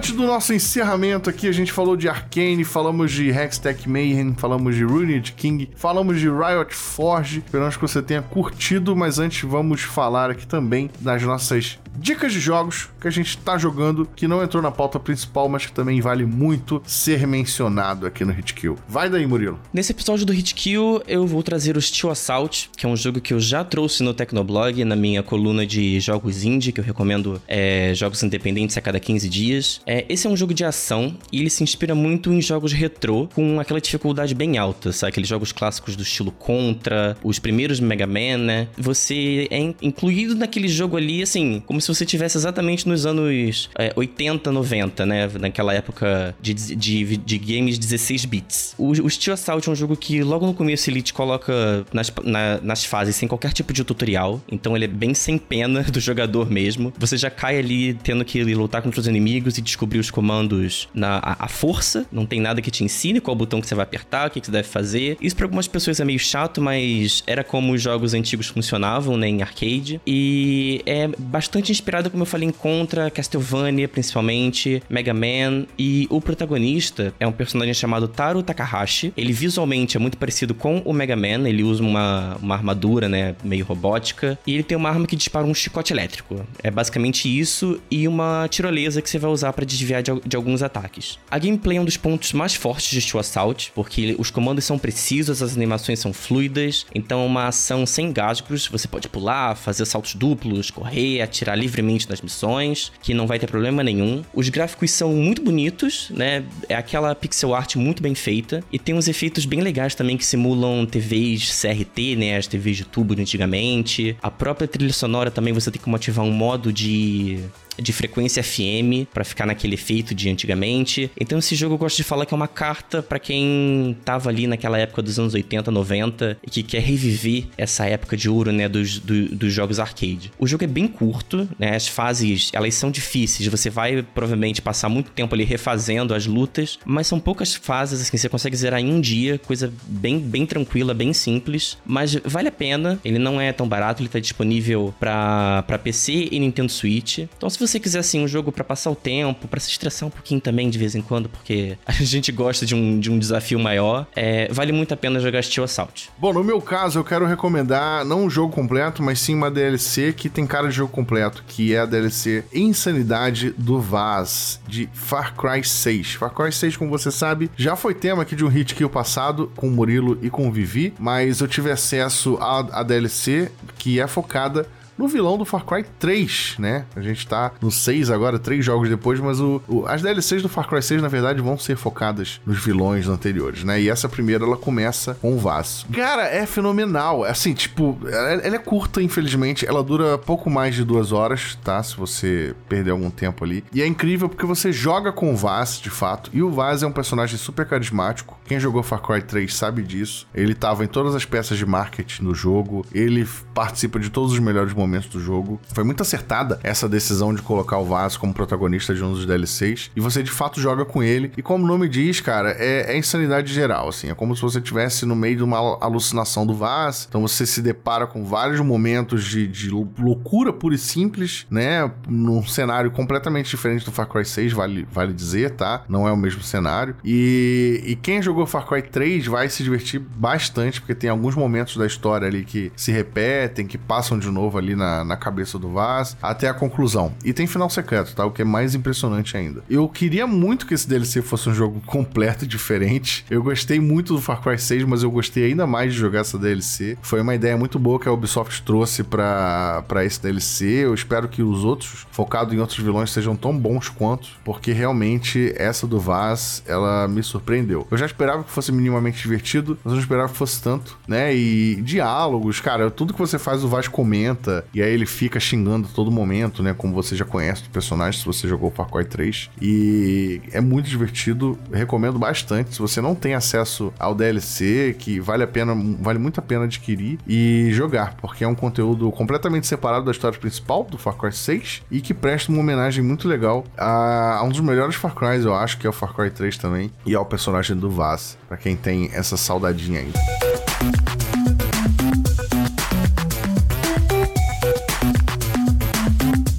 Antes 0.00 0.12
do 0.12 0.26
nosso 0.26 0.54
encerramento 0.54 1.28
aqui, 1.28 1.46
a 1.46 1.52
gente 1.52 1.70
falou 1.70 1.94
de 1.94 2.08
Arcane, 2.08 2.64
falamos 2.64 3.12
de 3.12 3.28
Hextech 3.28 3.86
Mayhem, 3.86 4.34
falamos 4.34 4.74
de 4.74 4.82
Ruined 4.82 5.34
King, 5.34 5.68
falamos 5.76 6.18
de 6.18 6.26
Riot 6.26 6.74
Forge. 6.74 7.40
Esperamos 7.44 7.76
que 7.76 7.82
você 7.82 8.00
tenha 8.00 8.22
curtido, 8.22 8.96
mas 8.96 9.18
antes 9.18 9.46
vamos 9.46 9.82
falar 9.82 10.30
aqui 10.30 10.46
também 10.46 10.90
das 11.00 11.22
nossas 11.22 11.78
dicas 11.96 12.32
de 12.32 12.40
jogos 12.40 12.88
que 13.00 13.08
a 13.08 13.10
gente 13.10 13.36
tá 13.38 13.58
jogando, 13.58 14.08
que 14.14 14.28
não 14.28 14.42
entrou 14.42 14.62
na 14.62 14.70
pauta 14.70 14.98
principal, 14.98 15.48
mas 15.48 15.66
que 15.66 15.72
também 15.72 16.00
vale 16.00 16.24
muito 16.24 16.82
ser 16.86 17.26
mencionado 17.26 18.06
aqui 18.06 18.24
no 18.24 18.32
Hitkill. 18.32 18.76
Vai 18.88 19.08
daí, 19.08 19.26
Murilo. 19.26 19.58
Nesse 19.72 19.92
episódio 19.92 20.24
do 20.26 20.34
Hitkill, 20.34 21.02
eu 21.06 21.26
vou 21.26 21.42
trazer 21.42 21.76
o 21.76 21.82
Steel 21.82 22.10
Assault, 22.10 22.70
que 22.76 22.86
é 22.86 22.88
um 22.88 22.96
jogo 22.96 23.20
que 23.20 23.32
eu 23.32 23.40
já 23.40 23.64
trouxe 23.64 24.02
no 24.02 24.14
Tecnoblog, 24.14 24.84
na 24.84 24.96
minha 24.96 25.22
coluna 25.22 25.66
de 25.66 25.98
jogos 26.00 26.44
indie, 26.44 26.72
que 26.72 26.80
eu 26.80 26.84
recomendo 26.84 27.40
é, 27.48 27.92
jogos 27.94 28.22
independentes 28.22 28.76
a 28.76 28.80
cada 28.80 29.00
15 29.00 29.28
dias. 29.28 29.80
É, 29.86 30.04
esse 30.08 30.26
é 30.26 30.30
um 30.30 30.36
jogo 30.36 30.54
de 30.54 30.64
ação 30.64 31.16
e 31.32 31.40
ele 31.40 31.50
se 31.50 31.62
inspira 31.62 31.94
muito 31.94 32.32
em 32.32 32.40
jogos 32.40 32.72
retrô, 32.72 33.28
com 33.34 33.60
aquela 33.60 33.80
dificuldade 33.80 34.34
bem 34.34 34.58
alta, 34.58 34.92
sabe? 34.92 35.10
Aqueles 35.10 35.28
jogos 35.28 35.52
clássicos 35.52 35.96
do 35.96 36.02
estilo 36.02 36.30
Contra, 36.30 37.16
os 37.22 37.38
primeiros 37.38 37.80
Mega 37.80 38.06
Man, 38.06 38.38
né? 38.38 38.68
Você 38.76 39.48
é 39.50 39.74
incluído 39.82 40.34
naquele 40.34 40.68
jogo 40.68 40.96
ali, 40.96 41.22
assim, 41.22 41.62
como 41.66 41.79
se 41.80 41.88
você 41.88 42.04
tivesse 42.04 42.36
exatamente 42.36 42.88
nos 42.88 43.06
anos 43.06 43.70
é, 43.78 43.92
80, 43.94 44.50
90, 44.50 45.06
né? 45.06 45.30
Naquela 45.38 45.74
época 45.74 46.34
de, 46.40 46.54
de, 46.54 47.16
de 47.16 47.38
games 47.38 47.78
16 47.78 48.24
bits. 48.24 48.74
O, 48.78 48.90
o 48.90 49.10
Steel 49.10 49.34
Assault 49.34 49.68
é 49.68 49.72
um 49.72 49.74
jogo 49.74 49.96
que 49.96 50.22
logo 50.22 50.46
no 50.46 50.54
começo 50.54 50.90
ele 50.90 51.02
te 51.02 51.12
coloca 51.12 51.84
nas, 51.92 52.12
na, 52.24 52.60
nas 52.62 52.84
fases 52.84 53.16
sem 53.16 53.28
qualquer 53.28 53.52
tipo 53.52 53.72
de 53.72 53.84
tutorial. 53.84 54.40
Então 54.50 54.76
ele 54.76 54.84
é 54.84 54.88
bem 54.88 55.14
sem 55.14 55.38
pena 55.38 55.82
do 55.82 56.00
jogador 56.00 56.50
mesmo. 56.50 56.92
Você 56.98 57.16
já 57.16 57.30
cai 57.30 57.58
ali 57.58 57.94
tendo 57.94 58.24
que 58.24 58.42
lutar 58.54 58.82
contra 58.82 59.00
os 59.00 59.06
inimigos 59.06 59.58
e 59.58 59.62
descobrir 59.62 59.98
os 59.98 60.10
comandos 60.10 60.88
na 60.94 61.18
a, 61.22 61.44
a 61.44 61.48
força. 61.48 62.06
Não 62.10 62.26
tem 62.26 62.40
nada 62.40 62.60
que 62.62 62.70
te 62.70 62.84
ensine 62.84 63.20
qual 63.20 63.36
botão 63.36 63.60
que 63.60 63.66
você 63.66 63.74
vai 63.74 63.84
apertar, 63.84 64.28
o 64.28 64.30
que, 64.30 64.40
que 64.40 64.46
você 64.46 64.52
deve 64.52 64.68
fazer. 64.68 65.16
Isso 65.20 65.36
para 65.36 65.46
algumas 65.46 65.68
pessoas 65.68 66.00
é 66.00 66.04
meio 66.04 66.18
chato, 66.18 66.60
mas 66.60 67.22
era 67.26 67.44
como 67.44 67.72
os 67.72 67.82
jogos 67.82 68.14
antigos 68.14 68.48
funcionavam, 68.48 69.16
né? 69.16 69.28
Em 69.28 69.42
arcade. 69.42 70.00
E 70.06 70.82
é 70.86 71.08
bastante 71.08 71.69
bastante 71.70 71.72
inspirado, 71.72 72.10
como 72.10 72.22
eu 72.22 72.26
falei, 72.26 72.48
em 72.48 72.52
Contra, 72.52 73.10
Castlevania, 73.10 73.88
principalmente, 73.88 74.82
Mega 74.88 75.14
Man, 75.14 75.66
e 75.78 76.06
o 76.10 76.20
protagonista 76.20 77.14
é 77.18 77.26
um 77.26 77.32
personagem 77.32 77.72
chamado 77.72 78.08
Taro 78.08 78.42
Takahashi. 78.42 79.12
Ele 79.16 79.32
visualmente 79.32 79.96
é 79.96 80.00
muito 80.00 80.18
parecido 80.18 80.54
com 80.54 80.78
o 80.84 80.92
Mega 80.92 81.16
Man, 81.16 81.48
ele 81.48 81.62
usa 81.62 81.82
uma, 81.82 82.36
uma 82.42 82.54
armadura, 82.54 83.08
né, 83.08 83.34
meio 83.42 83.64
robótica, 83.64 84.38
e 84.46 84.54
ele 84.54 84.62
tem 84.62 84.76
uma 84.76 84.88
arma 84.88 85.06
que 85.06 85.16
dispara 85.16 85.46
um 85.46 85.54
chicote 85.54 85.92
elétrico. 85.92 86.44
É 86.62 86.70
basicamente 86.70 87.28
isso 87.28 87.80
e 87.90 88.06
uma 88.08 88.46
tirolesa 88.48 89.00
que 89.00 89.08
você 89.08 89.18
vai 89.18 89.30
usar 89.30 89.52
para 89.52 89.64
desviar 89.64 90.02
de, 90.02 90.12
de, 90.26 90.36
alguns 90.36 90.62
ataques. 90.62 91.18
A 91.30 91.38
gameplay 91.38 91.78
é 91.78 91.80
um 91.80 91.84
dos 91.84 91.96
pontos 91.96 92.32
mais 92.32 92.54
fortes 92.54 92.90
de 92.90 93.00
Steel 93.00 93.20
Assault, 93.20 93.72
porque 93.74 94.16
os 94.18 94.30
comandos 94.30 94.64
são 94.64 94.78
precisos, 94.78 95.42
as 95.42 95.56
animações 95.56 95.98
são 95.98 96.12
fluidas, 96.12 96.86
então 96.94 97.22
é 97.22 97.26
uma 97.26 97.48
ação 97.48 97.86
sem 97.86 98.12
gasgos, 98.12 98.66
você 98.66 98.88
pode 98.88 99.08
pular, 99.08 99.54
fazer 99.54 99.84
saltos 99.84 100.14
duplos, 100.14 100.70
correr, 100.70 101.20
atirar 101.20 101.59
livremente 101.60 102.08
nas 102.08 102.20
missões, 102.20 102.90
que 103.02 103.14
não 103.14 103.26
vai 103.26 103.38
ter 103.38 103.46
problema 103.46 103.82
nenhum. 103.82 104.22
Os 104.34 104.48
gráficos 104.48 104.90
são 104.90 105.12
muito 105.12 105.42
bonitos, 105.42 106.10
né? 106.10 106.44
É 106.68 106.74
aquela 106.74 107.14
pixel 107.14 107.54
art 107.54 107.76
muito 107.76 108.02
bem 108.02 108.14
feita 108.14 108.62
e 108.72 108.78
tem 108.78 108.94
uns 108.94 109.08
efeitos 109.08 109.44
bem 109.44 109.60
legais 109.60 109.94
também 109.94 110.16
que 110.16 110.24
simulam 110.24 110.86
TVs 110.86 111.60
CRT, 111.60 112.16
né? 112.16 112.36
As 112.36 112.46
TVs 112.46 112.78
de 112.78 112.84
tubo 112.84 113.14
de 113.14 113.22
antigamente. 113.22 114.16
A 114.22 114.30
própria 114.30 114.66
trilha 114.66 114.92
sonora 114.92 115.30
também 115.30 115.52
você 115.52 115.70
tem 115.70 115.80
como 115.80 115.96
ativar 115.96 116.24
um 116.24 116.32
modo 116.32 116.72
de 116.72 117.38
de 117.80 117.92
frequência 117.92 118.42
FM 118.42 119.06
para 119.12 119.24
ficar 119.24 119.46
naquele 119.46 119.74
efeito 119.74 120.14
de 120.14 120.28
antigamente. 120.28 121.10
Então 121.18 121.38
esse 121.38 121.54
jogo 121.54 121.74
eu 121.74 121.78
gosto 121.78 121.96
de 121.96 122.04
falar 122.04 122.26
que 122.26 122.34
é 122.34 122.36
uma 122.36 122.48
carta 122.48 123.02
para 123.02 123.18
quem 123.18 123.96
tava 124.04 124.28
ali 124.30 124.46
naquela 124.46 124.78
época 124.78 125.02
dos 125.02 125.18
anos 125.18 125.34
80, 125.34 125.70
90 125.70 126.38
e 126.44 126.50
que 126.50 126.62
quer 126.62 126.82
reviver 126.82 127.44
essa 127.56 127.86
época 127.86 128.16
de 128.16 128.28
ouro, 128.28 128.52
né, 128.52 128.68
dos, 128.68 128.98
do, 128.98 129.34
dos 129.34 129.52
jogos 129.52 129.78
arcade. 129.78 130.32
O 130.38 130.46
jogo 130.46 130.64
é 130.64 130.66
bem 130.66 130.86
curto, 130.86 131.48
né? 131.58 131.76
As 131.76 131.86
fases, 131.88 132.50
elas 132.52 132.74
são 132.74 132.90
difíceis. 132.90 133.48
Você 133.48 133.70
vai 133.70 134.02
provavelmente 134.02 134.62
passar 134.62 134.88
muito 134.88 135.10
tempo 135.10 135.34
ali 135.34 135.44
refazendo 135.44 136.14
as 136.14 136.26
lutas, 136.26 136.78
mas 136.84 137.06
são 137.06 137.20
poucas 137.20 137.54
fases 137.54 138.00
assim, 138.00 138.16
você 138.16 138.28
consegue 138.28 138.56
zerar 138.56 138.80
em 138.80 138.92
um 138.92 139.00
dia, 139.00 139.38
coisa 139.38 139.72
bem 139.86 140.18
bem 140.18 140.46
tranquila, 140.46 140.94
bem 140.94 141.12
simples, 141.12 141.78
mas 141.84 142.14
vale 142.24 142.48
a 142.48 142.52
pena. 142.52 142.98
Ele 143.04 143.18
não 143.18 143.40
é 143.40 143.52
tão 143.52 143.68
barato, 143.68 144.02
ele 144.02 144.08
tá 144.08 144.18
disponível 144.18 144.94
para 144.98 145.80
PC 145.82 146.28
e 146.30 146.38
Nintendo 146.38 146.70
Switch. 146.72 147.18
Então 147.18 147.48
se 147.48 147.58
você 147.58 147.69
você 147.70 147.80
quiser, 147.80 148.00
assim, 148.00 148.22
um 148.22 148.28
jogo 148.28 148.50
para 148.50 148.64
passar 148.64 148.90
o 148.90 148.94
tempo, 148.94 149.48
para 149.48 149.60
se 149.60 149.70
estressar 149.70 150.08
um 150.08 150.10
pouquinho 150.10 150.40
também 150.40 150.68
de 150.68 150.78
vez 150.78 150.94
em 150.94 151.02
quando, 151.02 151.28
porque 151.28 151.78
a 151.86 151.92
gente 151.92 152.32
gosta 152.32 152.66
de 152.66 152.74
um, 152.74 152.98
de 152.98 153.10
um 153.10 153.18
desafio 153.18 153.58
maior, 153.58 154.06
é, 154.14 154.48
vale 154.52 154.72
muito 154.72 154.92
a 154.92 154.96
pena 154.96 155.20
jogar 155.20 155.42
Steel 155.42 155.64
Assault. 155.64 156.10
Bom, 156.18 156.32
no 156.32 156.44
meu 156.44 156.60
caso, 156.60 156.98
eu 156.98 157.04
quero 157.04 157.26
recomendar 157.26 158.04
não 158.04 158.24
um 158.24 158.30
jogo 158.30 158.52
completo, 158.52 159.02
mas 159.02 159.20
sim 159.20 159.34
uma 159.34 159.50
DLC 159.50 160.12
que 160.12 160.28
tem 160.28 160.46
cara 160.46 160.68
de 160.68 160.74
jogo 160.74 160.92
completo, 160.92 161.44
que 161.46 161.74
é 161.74 161.80
a 161.80 161.86
DLC 161.86 162.44
Insanidade 162.52 163.50
do 163.56 163.80
Vaz, 163.80 164.60
de 164.66 164.88
Far 164.92 165.34
Cry 165.34 165.64
6. 165.64 166.14
Far 166.14 166.30
Cry 166.30 166.52
6, 166.52 166.76
como 166.76 166.90
você 166.90 167.10
sabe, 167.10 167.50
já 167.56 167.76
foi 167.76 167.94
tema 167.94 168.22
aqui 168.22 168.34
de 168.34 168.44
um 168.44 168.48
hit 168.48 168.74
kill 168.74 168.90
passado, 168.90 169.50
com 169.56 169.68
o 169.68 169.70
Murilo 169.70 170.18
e 170.22 170.30
com 170.30 170.48
o 170.48 170.52
Vivi, 170.52 170.92
mas 170.98 171.40
eu 171.40 171.48
tive 171.48 171.70
acesso 171.70 172.36
à, 172.40 172.80
à 172.80 172.82
DLC 172.82 173.50
que 173.78 174.00
é 174.00 174.06
focada 174.06 174.66
no 175.00 175.08
vilão 175.08 175.38
do 175.38 175.46
Far 175.46 175.64
Cry 175.64 175.82
3, 175.98 176.56
né? 176.58 176.84
A 176.94 177.00
gente 177.00 177.26
tá 177.26 177.52
no 177.58 177.70
6 177.70 178.10
agora, 178.10 178.38
três 178.38 178.62
jogos 178.62 178.86
depois, 178.86 179.18
mas 179.18 179.40
o, 179.40 179.62
o, 179.66 179.86
as 179.86 180.02
DLCs 180.02 180.42
do 180.42 180.48
Far 180.48 180.68
Cry 180.68 180.82
6, 180.82 181.00
na 181.00 181.08
verdade, 181.08 181.40
vão 181.40 181.58
ser 181.58 181.74
focadas 181.74 182.38
nos 182.44 182.62
vilões 182.62 183.08
anteriores, 183.08 183.64
né? 183.64 183.80
E 183.80 183.88
essa 183.88 184.10
primeira, 184.10 184.44
ela 184.44 184.58
começa 184.58 185.14
com 185.14 185.32
o 185.32 185.38
Vaz. 185.38 185.86
Cara, 185.90 186.28
é 186.28 186.44
fenomenal. 186.44 187.24
Assim, 187.24 187.54
tipo, 187.54 187.98
ela, 188.04 188.32
ela, 188.42 188.56
é 188.56 188.58
curta, 188.58 189.02
infelizmente. 189.02 189.64
Ela 189.64 189.82
dura 189.82 190.18
pouco 190.18 190.50
mais 190.50 190.74
de 190.74 190.84
duas 190.84 191.12
horas, 191.12 191.58
tá? 191.64 191.82
Se 191.82 191.96
você 191.96 192.54
perder 192.68 192.90
algum 192.90 193.08
tempo 193.08 193.42
ali. 193.42 193.64
E 193.72 193.80
é 193.80 193.86
incrível 193.86 194.28
porque 194.28 194.44
você 194.44 194.70
joga 194.70 195.10
com 195.10 195.32
o 195.32 195.36
Vaz, 195.36 195.80
de 195.80 195.88
fato. 195.88 196.30
E 196.34 196.42
o 196.42 196.50
Vaz 196.50 196.82
é 196.82 196.86
um 196.86 196.92
personagem 196.92 197.38
super 197.38 197.64
carismático. 197.64 198.38
Quem 198.44 198.60
jogou 198.60 198.82
Far 198.82 199.00
Cry 199.00 199.22
3 199.22 199.54
sabe 199.54 199.82
disso. 199.82 200.28
Ele 200.34 200.54
tava 200.54 200.84
em 200.84 200.88
todas 200.88 201.14
as 201.14 201.24
peças 201.24 201.56
de 201.56 201.64
marketing 201.64 202.24
do 202.24 202.34
jogo. 202.34 202.84
Ele 202.92 203.26
participa 203.54 203.98
de 203.98 204.10
todos 204.10 204.32
os 204.32 204.38
melhores 204.38 204.74
momentos 204.74 204.89
momentos 204.90 205.08
do 205.08 205.20
jogo. 205.20 205.60
Foi 205.72 205.84
muito 205.84 206.02
acertada 206.02 206.58
essa 206.62 206.88
decisão 206.88 207.32
de 207.32 207.40
colocar 207.40 207.78
o 207.78 207.84
Vaz 207.84 208.16
como 208.16 208.34
protagonista 208.34 208.92
de 208.94 209.02
um 209.02 209.12
dos 209.12 209.24
DLCs. 209.24 209.90
E 209.94 210.00
você 210.00 210.22
de 210.22 210.30
fato 210.30 210.60
joga 210.60 210.84
com 210.84 211.02
ele. 211.02 211.32
E 211.36 211.42
como 211.42 211.64
o 211.64 211.66
nome 211.66 211.88
diz, 211.88 212.20
cara, 212.20 212.50
é, 212.58 212.92
é 212.92 212.98
insanidade 212.98 213.52
geral, 213.52 213.88
assim. 213.88 214.10
É 214.10 214.14
como 214.14 214.34
se 214.34 214.42
você 214.42 214.58
estivesse 214.58 215.06
no 215.06 215.14
meio 215.14 215.36
de 215.36 215.44
uma 215.44 215.58
alucinação 215.80 216.44
do 216.44 216.54
Vaz. 216.54 217.06
Então 217.08 217.22
você 217.22 217.46
se 217.46 217.62
depara 217.62 218.06
com 218.06 218.24
vários 218.24 218.60
momentos 218.60 219.24
de, 219.24 219.46
de 219.46 219.70
loucura 219.70 220.52
pura 220.52 220.74
e 220.74 220.78
simples, 220.78 221.46
né? 221.50 221.90
Num 222.08 222.42
cenário 222.42 222.90
completamente 222.90 223.50
diferente 223.50 223.84
do 223.84 223.92
Far 223.92 224.08
Cry 224.08 224.24
6, 224.24 224.52
vale, 224.52 224.86
vale 224.90 225.12
dizer, 225.12 225.50
tá? 225.50 225.84
Não 225.88 226.08
é 226.08 226.12
o 226.12 226.16
mesmo 226.16 226.42
cenário. 226.42 226.96
E, 227.04 227.82
e 227.86 227.96
quem 227.96 228.20
jogou 228.20 228.46
Far 228.46 228.66
Cry 228.66 228.82
3 228.82 229.26
vai 229.26 229.48
se 229.48 229.62
divertir 229.62 230.00
bastante, 230.00 230.80
porque 230.80 230.94
tem 230.94 231.08
alguns 231.08 231.34
momentos 231.34 231.76
da 231.76 231.86
história 231.86 232.26
ali 232.26 232.44
que 232.44 232.72
se 232.74 232.90
repetem, 232.90 233.66
que 233.66 233.78
passam 233.78 234.18
de 234.18 234.30
novo 234.30 234.58
ali 234.58 234.74
na, 234.80 235.04
na 235.04 235.16
cabeça 235.16 235.58
do 235.58 235.70
Vaz, 235.70 236.16
até 236.22 236.48
a 236.48 236.54
conclusão. 236.54 237.12
E 237.24 237.32
tem 237.32 237.46
final 237.46 237.68
secreto, 237.68 238.14
tá? 238.14 238.24
O 238.24 238.30
que 238.30 238.42
é 238.42 238.44
mais 238.44 238.74
impressionante 238.74 239.36
ainda. 239.36 239.62
Eu 239.68 239.88
queria 239.88 240.26
muito 240.26 240.66
que 240.66 240.74
esse 240.74 240.88
DLC 240.88 241.20
fosse 241.22 241.48
um 241.48 241.54
jogo 241.54 241.80
completo 241.86 242.44
e 242.44 242.48
diferente. 242.48 243.24
Eu 243.30 243.42
gostei 243.42 243.78
muito 243.78 244.14
do 244.14 244.20
Far 244.20 244.40
Cry 244.40 244.58
6, 244.58 244.84
mas 244.84 245.02
eu 245.02 245.10
gostei 245.10 245.44
ainda 245.44 245.66
mais 245.66 245.92
de 245.92 245.98
jogar 245.98 246.20
essa 246.20 246.38
DLC. 246.38 246.96
Foi 247.02 247.20
uma 247.20 247.34
ideia 247.34 247.56
muito 247.56 247.78
boa 247.78 248.00
que 248.00 248.08
a 248.08 248.12
Ubisoft 248.12 248.62
trouxe 248.62 249.02
para 249.04 250.04
esse 250.04 250.20
DLC. 250.20 250.64
Eu 250.64 250.94
espero 250.94 251.28
que 251.28 251.42
os 251.42 251.64
outros, 251.64 252.06
focados 252.10 252.54
em 252.54 252.58
outros 252.58 252.78
vilões, 252.78 253.10
sejam 253.10 253.36
tão 253.36 253.56
bons 253.56 253.88
quanto, 253.88 254.28
porque 254.44 254.72
realmente 254.72 255.52
essa 255.56 255.86
do 255.86 256.00
Vaz, 256.00 256.62
ela 256.66 257.06
me 257.06 257.22
surpreendeu. 257.22 257.86
Eu 257.90 257.98
já 257.98 258.06
esperava 258.06 258.42
que 258.42 258.50
fosse 258.50 258.72
minimamente 258.72 259.20
divertido, 259.20 259.78
mas 259.84 259.92
não 259.92 260.00
esperava 260.00 260.28
que 260.30 260.38
fosse 260.38 260.62
tanto, 260.62 260.98
né? 261.06 261.34
E 261.34 261.76
diálogos, 261.82 262.60
cara, 262.60 262.90
tudo 262.90 263.12
que 263.12 263.18
você 263.18 263.38
faz 263.38 263.62
o 263.62 263.68
Vaz 263.68 263.88
comenta, 263.88 264.59
e 264.74 264.82
aí 264.82 264.92
ele 264.92 265.06
fica 265.06 265.40
xingando 265.40 265.88
a 265.90 265.94
todo 265.94 266.10
momento, 266.10 266.62
né? 266.62 266.74
Como 266.76 266.94
você 266.94 267.16
já 267.16 267.24
conhece 267.24 267.64
o 267.66 267.70
personagem, 267.70 268.20
se 268.20 268.26
você 268.26 268.48
jogou 268.48 268.70
Far 268.70 268.88
Cry 268.88 269.04
3. 269.04 269.50
E 269.60 270.40
é 270.52 270.60
muito 270.60 270.88
divertido, 270.88 271.58
recomendo 271.72 272.18
bastante. 272.18 272.74
Se 272.74 272.78
você 272.78 273.00
não 273.00 273.14
tem 273.14 273.34
acesso 273.34 273.92
ao 273.98 274.14
DLC, 274.14 274.94
que 274.98 275.20
vale 275.20 275.42
a 275.42 275.46
pena, 275.46 275.74
vale 276.00 276.18
muito 276.18 276.40
a 276.40 276.42
pena 276.42 276.64
adquirir 276.64 277.18
e 277.26 277.68
jogar, 277.72 278.14
porque 278.16 278.44
é 278.44 278.48
um 278.48 278.54
conteúdo 278.54 279.10
completamente 279.12 279.66
separado 279.66 280.04
da 280.04 280.10
história 280.10 280.38
principal 280.38 280.84
do 280.84 280.98
Far 280.98 281.14
Cry 281.14 281.32
6 281.32 281.82
e 281.90 282.00
que 282.00 282.14
presta 282.14 282.52
uma 282.52 282.60
homenagem 282.60 283.02
muito 283.02 283.28
legal 283.28 283.64
a, 283.76 284.38
a 284.38 284.42
um 284.42 284.48
dos 284.48 284.60
melhores 284.60 284.94
Far 284.94 285.14
Cry, 285.14 285.42
eu 285.44 285.54
acho, 285.54 285.78
que 285.78 285.86
é 285.86 285.90
o 285.90 285.92
Far 285.92 286.14
Cry 286.14 286.30
3 286.30 286.58
também, 286.58 286.90
e 287.06 287.14
ao 287.14 287.24
personagem 287.24 287.76
do 287.76 287.90
Vaz, 287.90 288.36
para 288.48 288.56
quem 288.56 288.76
tem 288.76 289.10
essa 289.12 289.36
saudadinha 289.36 290.00
ainda. 290.00 290.49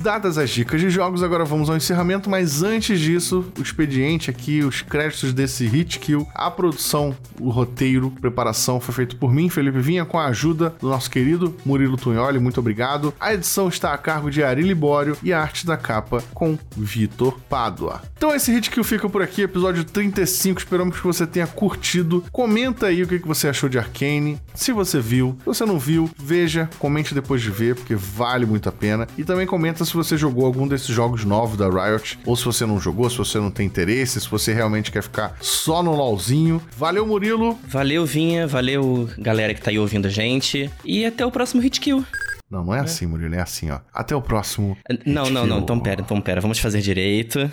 Dadas 0.02 0.40
as 0.40 0.50
dicas 0.50 0.82
de 0.82 0.90
jogos, 0.90 1.22
agora 1.22 1.46
vamos 1.46 1.70
ao 1.70 1.78
encerramento, 1.78 2.28
mas 2.28 2.64
antes 2.64 3.00
disso, 3.00 3.46
o 3.56 3.62
expediente 3.62 4.32
aqui, 4.32 4.64
os 4.64 4.82
créditos 4.82 5.32
desse 5.32 5.68
Hit 5.68 6.00
Kill, 6.00 6.28
a 6.34 6.50
produção, 6.50 7.16
o 7.40 7.52
roteiro, 7.52 8.10
preparação 8.20 8.80
foi 8.80 8.96
feito 8.96 9.16
por 9.16 9.32
mim, 9.32 9.48
Felipe 9.48 9.80
Vinha, 9.80 10.04
com 10.04 10.18
a 10.18 10.26
ajuda 10.26 10.74
do 10.82 10.90
nosso 10.90 11.10
querido 11.12 11.56
Murilo 11.64 11.98
Tunholi, 11.98 12.40
muito 12.40 12.60
obrigado. 12.60 13.14
A 13.20 13.32
edição 13.32 13.68
está 13.68 13.94
a 13.94 13.98
cargo 13.98 14.32
de 14.32 14.44
Ari 14.44 14.64
Libório 14.64 15.16
e 15.22 15.32
a 15.32 15.40
arte 15.40 15.68
da 15.68 15.78
capa 15.78 16.24
com 16.34 16.58
Vitor 16.76 17.40
Pádua. 17.48 18.02
Então 18.18 18.34
esse 18.34 18.52
Hit 18.52 18.72
Kill 18.72 18.84
fica 18.84 19.08
por 19.08 19.22
aqui, 19.22 19.44
episódio 19.44 19.84
35, 19.84 20.62
esperamos 20.62 20.98
que 20.98 21.06
você 21.06 21.28
tenha 21.28 21.46
curtido. 21.46 22.24
Comenta 22.32 22.88
aí 22.88 23.04
o 23.04 23.08
que 23.08 23.20
você 23.20 23.50
achou 23.50 23.70
de 23.70 23.78
Arcane, 23.78 24.40
se 24.54 24.72
você 24.72 25.00
viu, 25.00 25.36
se 25.40 25.46
você 25.46 25.66
não 25.66 25.80
viu, 25.80 26.10
veja, 26.18 26.70
comente 26.80 27.14
depois 27.14 27.42
de 27.42 27.50
ver, 27.50 27.76
porque 27.76 27.96
vale 27.96 28.46
muito 28.46 28.70
a 28.70 28.72
pena. 28.72 29.08
E 29.18 29.24
também 29.24 29.46
comenta 29.46 29.86
se 29.86 29.94
você 29.94 30.18
jogou 30.18 30.46
algum 30.46 30.68
desses 30.68 30.88
jogos 30.88 31.24
novos 31.26 31.58
da 31.58 31.70
Riot, 31.70 32.20
ou 32.26 32.36
se 32.36 32.46
você 32.46 32.66
não 32.66 32.80
jogou, 32.80 33.10
se 33.10 33.18
você 33.18 33.40
não 33.40 33.52
tem 33.52 33.66
interesse, 33.66 34.20
se 34.20 34.30
você 34.30 34.54
realmente 34.54 34.92
quer 34.92 35.04
ficar 35.04 35.36
só 35.40 35.82
no 35.82 35.96
LOLzinho. 35.96 36.62
Valeu, 36.78 37.06
Murilo! 37.06 37.58
Valeu, 37.68 38.06
Vinha, 38.06 38.48
valeu, 38.48 39.10
galera 39.18 39.54
que 39.54 39.62
tá 39.62 39.72
aí 39.72 39.80
ouvindo 39.80 40.08
a 40.08 40.10
gente, 40.10 40.70
e 40.84 41.06
até 41.06 41.26
o 41.26 41.32
próximo 41.32 41.62
Hit 41.62 41.80
Kill. 41.80 42.06
Não, 42.50 42.66
não 42.66 42.76
é, 42.76 42.80
é. 42.80 42.82
assim, 42.82 43.06
Murilo, 43.06 43.34
é 43.36 43.42
assim, 43.42 43.72
ó. 43.72 43.80
Até 43.94 44.14
o 44.14 44.22
próximo. 44.22 44.78
Não, 45.06 45.30
não, 45.30 45.48
não, 45.48 45.60
então 45.60 45.80
pera, 45.80 46.02
então 46.02 46.20
pera, 46.20 46.42
vamos 46.42 46.60
fazer 46.60 46.82
direito. 46.82 47.40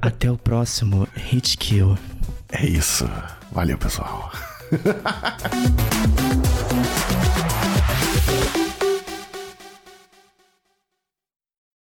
até 0.00 0.30
o 0.30 0.38
próximo 0.38 1.08
Hit 1.14 1.58
Kill. 1.58 1.98
É 2.50 2.64
isso. 2.64 3.08
Valeu, 3.52 3.76
pessoal. 3.76 4.30
Ha 4.70 4.76
ha 5.02 5.38
ha! 5.42 6.77